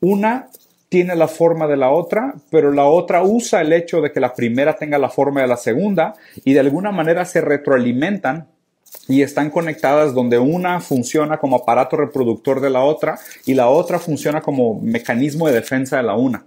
una 0.00 0.48
tiene 0.96 1.14
la 1.14 1.28
forma 1.28 1.66
de 1.66 1.76
la 1.76 1.90
otra, 1.90 2.36
pero 2.50 2.72
la 2.72 2.86
otra 2.86 3.22
usa 3.22 3.60
el 3.60 3.74
hecho 3.74 4.00
de 4.00 4.12
que 4.12 4.18
la 4.18 4.32
primera 4.32 4.76
tenga 4.76 4.96
la 4.96 5.10
forma 5.10 5.42
de 5.42 5.46
la 5.46 5.58
segunda 5.58 6.14
y 6.42 6.54
de 6.54 6.60
alguna 6.60 6.90
manera 6.90 7.26
se 7.26 7.42
retroalimentan 7.42 8.48
y 9.06 9.20
están 9.20 9.50
conectadas 9.50 10.14
donde 10.14 10.38
una 10.38 10.80
funciona 10.80 11.36
como 11.36 11.56
aparato 11.56 11.98
reproductor 11.98 12.62
de 12.62 12.70
la 12.70 12.80
otra 12.80 13.18
y 13.44 13.52
la 13.52 13.68
otra 13.68 13.98
funciona 13.98 14.40
como 14.40 14.80
mecanismo 14.80 15.46
de 15.46 15.52
defensa 15.52 15.98
de 15.98 16.04
la 16.04 16.14
una. 16.14 16.46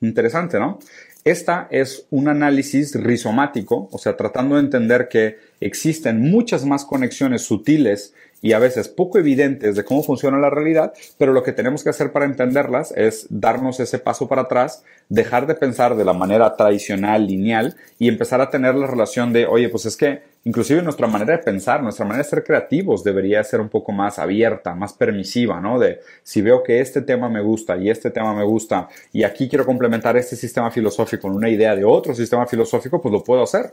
Interesante, 0.00 0.60
¿no? 0.60 0.78
Esta 1.24 1.66
es 1.72 2.06
un 2.10 2.28
análisis 2.28 2.94
rizomático, 2.94 3.88
o 3.90 3.98
sea, 3.98 4.16
tratando 4.16 4.54
de 4.54 4.60
entender 4.60 5.08
que 5.08 5.38
existen 5.58 6.20
muchas 6.20 6.64
más 6.64 6.84
conexiones 6.84 7.42
sutiles 7.42 8.14
y 8.44 8.52
a 8.52 8.58
veces 8.58 8.88
poco 8.88 9.18
evidentes 9.18 9.74
de 9.74 9.84
cómo 9.84 10.02
funciona 10.02 10.36
la 10.36 10.50
realidad, 10.50 10.92
pero 11.16 11.32
lo 11.32 11.42
que 11.42 11.52
tenemos 11.52 11.82
que 11.82 11.88
hacer 11.88 12.12
para 12.12 12.26
entenderlas 12.26 12.92
es 12.94 13.26
darnos 13.30 13.80
ese 13.80 13.98
paso 13.98 14.28
para 14.28 14.42
atrás, 14.42 14.84
dejar 15.08 15.46
de 15.46 15.54
pensar 15.54 15.96
de 15.96 16.04
la 16.04 16.12
manera 16.12 16.54
tradicional, 16.54 17.26
lineal, 17.26 17.74
y 17.98 18.06
empezar 18.06 18.42
a 18.42 18.50
tener 18.50 18.74
la 18.74 18.86
relación 18.86 19.32
de, 19.32 19.46
oye, 19.46 19.70
pues 19.70 19.86
es 19.86 19.96
que 19.96 20.20
inclusive 20.44 20.82
nuestra 20.82 21.06
manera 21.06 21.38
de 21.38 21.42
pensar, 21.42 21.82
nuestra 21.82 22.04
manera 22.04 22.22
de 22.22 22.28
ser 22.28 22.44
creativos 22.44 23.02
debería 23.02 23.42
ser 23.44 23.62
un 23.62 23.70
poco 23.70 23.92
más 23.92 24.18
abierta, 24.18 24.74
más 24.74 24.92
permisiva, 24.92 25.58
¿no? 25.58 25.78
De 25.78 26.00
si 26.22 26.42
veo 26.42 26.62
que 26.62 26.80
este 26.80 27.00
tema 27.00 27.30
me 27.30 27.40
gusta 27.40 27.78
y 27.78 27.88
este 27.88 28.10
tema 28.10 28.34
me 28.34 28.44
gusta 28.44 28.90
y 29.10 29.22
aquí 29.24 29.48
quiero 29.48 29.64
complementar 29.64 30.18
este 30.18 30.36
sistema 30.36 30.70
filosófico 30.70 31.22
con 31.22 31.34
una 31.34 31.48
idea 31.48 31.74
de 31.74 31.86
otro 31.86 32.14
sistema 32.14 32.46
filosófico, 32.46 33.00
pues 33.00 33.10
lo 33.10 33.24
puedo 33.24 33.42
hacer. 33.42 33.72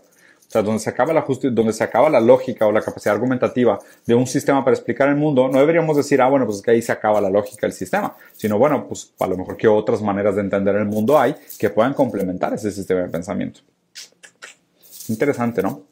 O 0.51 0.53
sea, 0.53 0.63
donde 0.63 0.79
se 0.79 0.89
acaba 0.89 1.13
la 1.13 1.25
donde 1.25 1.71
se 1.71 1.81
acaba 1.81 2.09
la 2.09 2.19
lógica 2.19 2.67
o 2.67 2.73
la 2.73 2.81
capacidad 2.81 3.15
argumentativa 3.15 3.79
de 4.05 4.13
un 4.13 4.27
sistema 4.27 4.65
para 4.65 4.75
explicar 4.75 5.07
el 5.07 5.15
mundo, 5.15 5.47
no 5.47 5.57
deberíamos 5.59 5.95
decir, 5.95 6.21
ah, 6.21 6.27
bueno, 6.27 6.45
pues 6.45 6.57
es 6.57 6.61
que 6.61 6.71
ahí 6.71 6.81
se 6.81 6.91
acaba 6.91 7.21
la 7.21 7.29
lógica 7.29 7.67
del 7.67 7.71
sistema, 7.71 8.13
sino 8.33 8.57
bueno, 8.57 8.85
pues 8.85 9.13
a 9.21 9.27
lo 9.27 9.37
mejor 9.37 9.55
qué 9.55 9.69
otras 9.69 10.01
maneras 10.01 10.35
de 10.35 10.41
entender 10.41 10.75
el 10.75 10.87
mundo 10.87 11.17
hay 11.17 11.37
que 11.57 11.69
puedan 11.69 11.93
complementar 11.93 12.53
ese 12.53 12.69
sistema 12.69 12.99
de 12.99 13.07
pensamiento. 13.07 13.61
Interesante, 15.07 15.61
¿no? 15.61 15.83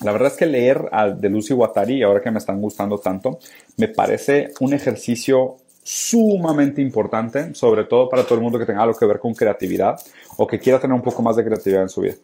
La 0.00 0.12
verdad 0.12 0.32
es 0.32 0.38
que 0.38 0.46
leer 0.46 0.88
a 0.92 1.10
de 1.10 1.28
Lucy 1.28 1.52
Guattari, 1.52 2.02
ahora 2.02 2.22
que 2.22 2.30
me 2.30 2.38
están 2.38 2.58
gustando 2.58 2.96
tanto, 2.96 3.38
me 3.76 3.88
parece 3.88 4.54
un 4.60 4.72
ejercicio 4.72 5.58
sumamente 5.82 6.80
importante, 6.80 7.54
sobre 7.54 7.84
todo 7.84 8.08
para 8.08 8.24
todo 8.24 8.36
el 8.36 8.40
mundo 8.40 8.58
que 8.58 8.64
tenga 8.64 8.82
algo 8.82 8.98
que 8.98 9.06
ver 9.06 9.20
con 9.20 9.34
creatividad 9.34 10.00
o 10.36 10.46
que 10.46 10.58
quiera 10.58 10.80
tener 10.80 10.94
un 10.94 11.02
poco 11.02 11.22
más 11.22 11.36
de 11.36 11.44
creatividad 11.44 11.82
en 11.82 11.88
su 11.90 12.00
vida. 12.00 12.14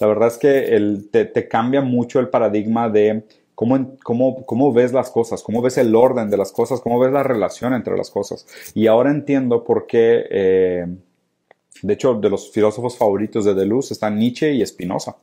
La 0.00 0.06
verdad 0.06 0.28
es 0.28 0.38
que 0.38 1.00
te, 1.10 1.48
cambia 1.48 1.82
mucho 1.82 2.20
el 2.20 2.28
paradigma 2.28 2.88
de 2.88 3.24
cómo, 3.54 3.96
cómo, 4.02 4.46
cómo 4.46 4.72
ves 4.72 4.92
las 4.92 5.10
cosas, 5.10 5.42
cómo 5.42 5.62
ves 5.62 5.78
el 5.78 5.94
orden 5.94 6.30
de 6.30 6.36
las 6.36 6.52
cosas, 6.52 6.80
cómo 6.80 6.98
ves 6.98 7.12
la 7.12 7.22
relación 7.22 7.74
entre 7.74 7.96
las 7.96 8.10
cosas. 8.10 8.46
Y 8.74 8.86
ahora 8.86 9.10
entiendo 9.10 9.64
por 9.64 9.86
qué, 9.86 10.26
eh, 10.30 10.86
de 11.82 11.92
hecho, 11.92 12.14
de 12.14 12.30
los 12.30 12.50
filósofos 12.50 12.96
favoritos 12.96 13.44
de 13.44 13.54
Deleuze 13.54 13.94
están 13.94 14.18
Nietzsche 14.18 14.52
y 14.52 14.64
Spinoza 14.64 15.16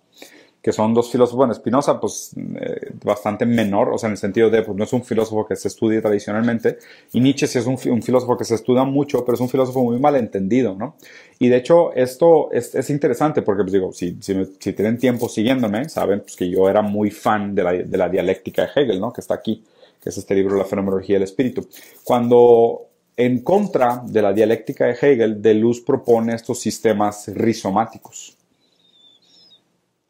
que 0.61 0.71
son 0.73 0.93
dos 0.93 1.11
filósofos, 1.11 1.37
bueno, 1.37 1.53
Spinoza 1.53 1.99
pues 1.99 2.31
eh, 2.35 2.91
bastante 3.03 3.45
menor, 3.45 3.89
o 3.89 3.97
sea, 3.97 4.07
en 4.07 4.13
el 4.13 4.17
sentido 4.17 4.49
de, 4.49 4.63
pues 4.63 4.77
no 4.77 4.83
es 4.83 4.93
un 4.93 5.03
filósofo 5.03 5.45
que 5.45 5.55
se 5.55 5.67
estudie 5.67 6.01
tradicionalmente, 6.01 6.77
y 7.13 7.21
Nietzsche 7.21 7.47
sí 7.47 7.59
es 7.59 7.65
un, 7.65 7.77
filósofo 7.77 8.37
que 8.37 8.43
se 8.43 8.55
estudia 8.55 8.83
mucho, 8.83 9.23
pero 9.23 9.35
es 9.35 9.41
un 9.41 9.49
filósofo 9.49 9.83
muy 9.83 9.99
mal 9.99 10.15
entendido, 10.15 10.75
¿no? 10.75 10.95
Y 11.39 11.49
de 11.49 11.57
hecho 11.57 11.93
esto 11.93 12.51
es, 12.51 12.73
es 12.75 12.89
interesante 12.89 13.41
porque, 13.43 13.63
pues 13.63 13.73
digo, 13.73 13.93
si, 13.93 14.13
tienen 14.13 14.97
tiempo 14.97 15.29
siguiéndome, 15.29 15.87
saben 15.89 16.21
pues, 16.21 16.35
que 16.35 16.49
yo 16.49 16.67
era 16.67 16.81
muy 16.81 17.11
fan 17.11 17.53
de 17.53 17.63
la, 17.63 17.71
de 17.73 17.97
la 17.97 18.09
dialéctica 18.09 18.63
de 18.63 18.69
Hegel, 18.75 18.99
¿no? 18.99 19.13
Que 19.13 19.21
está 19.21 19.35
aquí, 19.35 19.63
que 20.01 20.09
es 20.09 20.17
este 20.17 20.35
libro, 20.35 20.57
La 20.57 20.65
fenomenología 20.65 21.15
del 21.15 21.23
espíritu. 21.23 21.67
Cuando 22.03 22.87
en 23.15 23.41
contra 23.41 24.01
de 24.05 24.21
la 24.21 24.33
dialéctica 24.33 24.85
de 24.85 24.97
Hegel, 24.99 25.41
Deleuze 25.41 25.83
propone 25.85 26.35
estos 26.35 26.59
sistemas 26.59 27.27
rizomáticos 27.33 28.36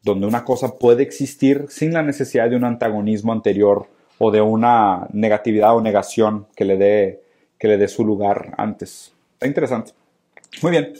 donde 0.08 0.26
una 0.26 0.44
cosa 0.44 0.78
puede 0.78 1.02
existir 1.02 1.66
sin 1.68 1.92
la 1.92 2.02
necesidad 2.02 2.48
de 2.48 2.56
un 2.56 2.64
antagonismo 2.64 3.32
anterior 3.32 3.86
o 4.18 4.30
de 4.30 4.40
una 4.40 5.06
negatividad 5.12 5.76
o 5.76 5.80
negación 5.80 6.46
que 6.56 6.64
le 6.64 6.76
dé, 6.76 7.22
que 7.58 7.68
le 7.68 7.76
dé 7.76 7.88
su 7.88 8.04
lugar 8.04 8.54
antes. 8.56 9.12
Está 9.34 9.46
interesante. 9.46 9.92
Muy 10.62 10.72
bien. 10.72 10.94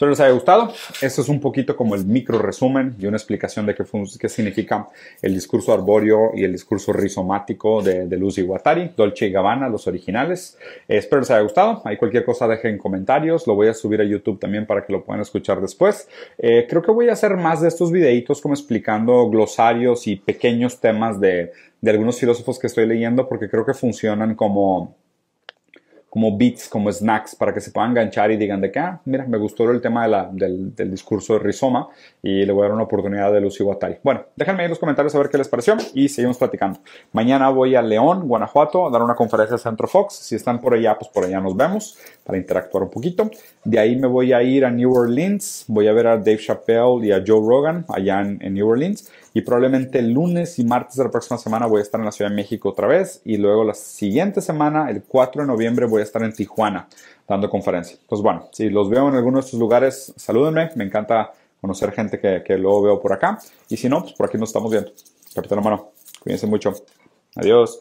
Espero 0.00 0.12
les 0.12 0.20
haya 0.20 0.32
gustado. 0.32 0.72
Esto 1.02 1.20
es 1.20 1.28
un 1.28 1.40
poquito 1.40 1.76
como 1.76 1.94
el 1.94 2.06
micro 2.06 2.38
resumen 2.38 2.96
y 2.98 3.04
una 3.04 3.18
explicación 3.18 3.66
de 3.66 3.74
qué, 3.74 3.84
qué 4.18 4.30
significa 4.30 4.88
el 5.20 5.34
discurso 5.34 5.74
arbóreo 5.74 6.30
y 6.34 6.42
el 6.42 6.52
discurso 6.52 6.94
rizomático 6.94 7.82
de, 7.82 8.06
de 8.06 8.16
Luz 8.16 8.38
y 8.38 8.42
Guattari, 8.42 8.92
Dolce 8.96 9.26
y 9.26 9.30
Gabbana, 9.30 9.68
los 9.68 9.86
originales. 9.86 10.56
Eh, 10.88 10.96
espero 10.96 11.20
les 11.20 11.30
haya 11.30 11.42
gustado. 11.42 11.82
Hay 11.84 11.98
cualquier 11.98 12.24
cosa 12.24 12.48
dejen 12.48 12.78
comentarios. 12.78 13.46
Lo 13.46 13.54
voy 13.54 13.68
a 13.68 13.74
subir 13.74 14.00
a 14.00 14.04
YouTube 14.04 14.40
también 14.40 14.64
para 14.64 14.86
que 14.86 14.90
lo 14.94 15.04
puedan 15.04 15.20
escuchar 15.20 15.60
después. 15.60 16.08
Eh, 16.38 16.66
creo 16.66 16.80
que 16.80 16.92
voy 16.92 17.10
a 17.10 17.12
hacer 17.12 17.36
más 17.36 17.60
de 17.60 17.68
estos 17.68 17.92
videitos 17.92 18.40
como 18.40 18.54
explicando 18.54 19.28
glosarios 19.28 20.06
y 20.06 20.16
pequeños 20.16 20.80
temas 20.80 21.20
de, 21.20 21.52
de 21.78 21.90
algunos 21.90 22.18
filósofos 22.18 22.58
que 22.58 22.68
estoy 22.68 22.86
leyendo 22.86 23.28
porque 23.28 23.50
creo 23.50 23.66
que 23.66 23.74
funcionan 23.74 24.34
como 24.34 24.96
como 26.10 26.36
beats, 26.36 26.68
como 26.68 26.90
snacks, 26.90 27.36
para 27.36 27.54
que 27.54 27.60
se 27.60 27.70
puedan 27.70 27.92
enganchar 27.92 28.32
y 28.32 28.36
digan 28.36 28.60
de 28.60 28.72
que, 28.72 28.80
ah, 28.80 29.00
mira, 29.04 29.24
me 29.26 29.38
gustó 29.38 29.70
el 29.70 29.80
tema 29.80 30.08
del, 30.08 30.74
del, 30.74 30.90
discurso 30.90 31.34
de 31.34 31.38
Rizoma 31.38 31.88
y 32.20 32.44
le 32.44 32.52
voy 32.52 32.62
a 32.62 32.64
dar 32.66 32.74
una 32.74 32.82
oportunidad 32.82 33.32
de 33.32 33.40
Lucy 33.40 33.62
Guattari. 33.62 33.98
Bueno, 34.02 34.24
déjenme 34.34 34.64
en 34.64 34.70
los 34.70 34.80
comentarios 34.80 35.14
a 35.14 35.18
ver 35.18 35.28
qué 35.30 35.38
les 35.38 35.46
pareció 35.46 35.76
y 35.94 36.08
seguimos 36.08 36.36
platicando. 36.36 36.80
Mañana 37.12 37.48
voy 37.50 37.76
a 37.76 37.82
León, 37.82 38.26
Guanajuato, 38.26 38.88
a 38.88 38.90
dar 38.90 39.02
una 39.04 39.14
conferencia 39.14 39.56
de 39.56 39.62
Centro 39.62 39.86
Fox. 39.86 40.14
Si 40.14 40.34
están 40.34 40.60
por 40.60 40.74
allá, 40.74 40.98
pues 40.98 41.12
por 41.12 41.24
allá 41.24 41.40
nos 41.40 41.56
vemos 41.56 41.96
para 42.24 42.36
interactuar 42.38 42.82
un 42.82 42.90
poquito. 42.90 43.30
De 43.62 43.78
ahí 43.78 43.94
me 43.94 44.08
voy 44.08 44.32
a 44.32 44.42
ir 44.42 44.64
a 44.64 44.70
New 44.70 44.92
Orleans, 44.92 45.64
voy 45.68 45.86
a 45.86 45.92
ver 45.92 46.08
a 46.08 46.16
Dave 46.16 46.38
Chappelle 46.38 47.06
y 47.06 47.12
a 47.12 47.22
Joe 47.24 47.40
Rogan 47.40 47.84
allá 47.88 48.20
en, 48.20 48.38
en 48.42 48.54
New 48.54 48.68
Orleans 48.68 49.08
y 49.34 49.42
probablemente 49.42 49.98
el 49.98 50.12
lunes 50.12 50.58
y 50.58 50.64
martes 50.64 50.96
de 50.96 51.04
la 51.04 51.10
próxima 51.10 51.38
semana 51.38 51.66
voy 51.66 51.80
a 51.80 51.82
estar 51.82 52.00
en 52.00 52.06
la 52.06 52.12
Ciudad 52.12 52.30
de 52.30 52.36
México 52.36 52.70
otra 52.70 52.86
vez 52.86 53.20
y 53.24 53.36
luego 53.36 53.64
la 53.64 53.74
siguiente 53.74 54.40
semana, 54.40 54.90
el 54.90 55.02
4 55.02 55.42
de 55.42 55.48
noviembre, 55.48 55.86
voy 55.86 56.00
a 56.00 56.04
estar 56.04 56.22
en 56.22 56.32
Tijuana 56.32 56.88
dando 57.28 57.48
conferencia. 57.48 57.96
Entonces, 58.00 58.22
bueno, 58.22 58.48
si 58.52 58.70
los 58.70 58.88
veo 58.90 59.08
en 59.08 59.14
alguno 59.14 59.38
de 59.38 59.44
estos 59.44 59.60
lugares, 59.60 60.12
salúdenme, 60.16 60.70
me 60.74 60.84
encanta 60.84 61.32
conocer 61.60 61.92
gente 61.92 62.18
que, 62.18 62.42
que 62.44 62.56
luego 62.56 62.82
veo 62.82 63.00
por 63.00 63.12
acá 63.12 63.38
y 63.68 63.76
si 63.76 63.88
no, 63.88 64.02
pues 64.02 64.14
por 64.14 64.28
aquí 64.28 64.38
nos 64.38 64.48
estamos 64.48 64.70
viendo. 64.70 64.92
Capitán 65.34 65.58
hermano, 65.58 65.90
cuídense 66.22 66.46
mucho. 66.46 66.74
Adiós. 67.36 67.80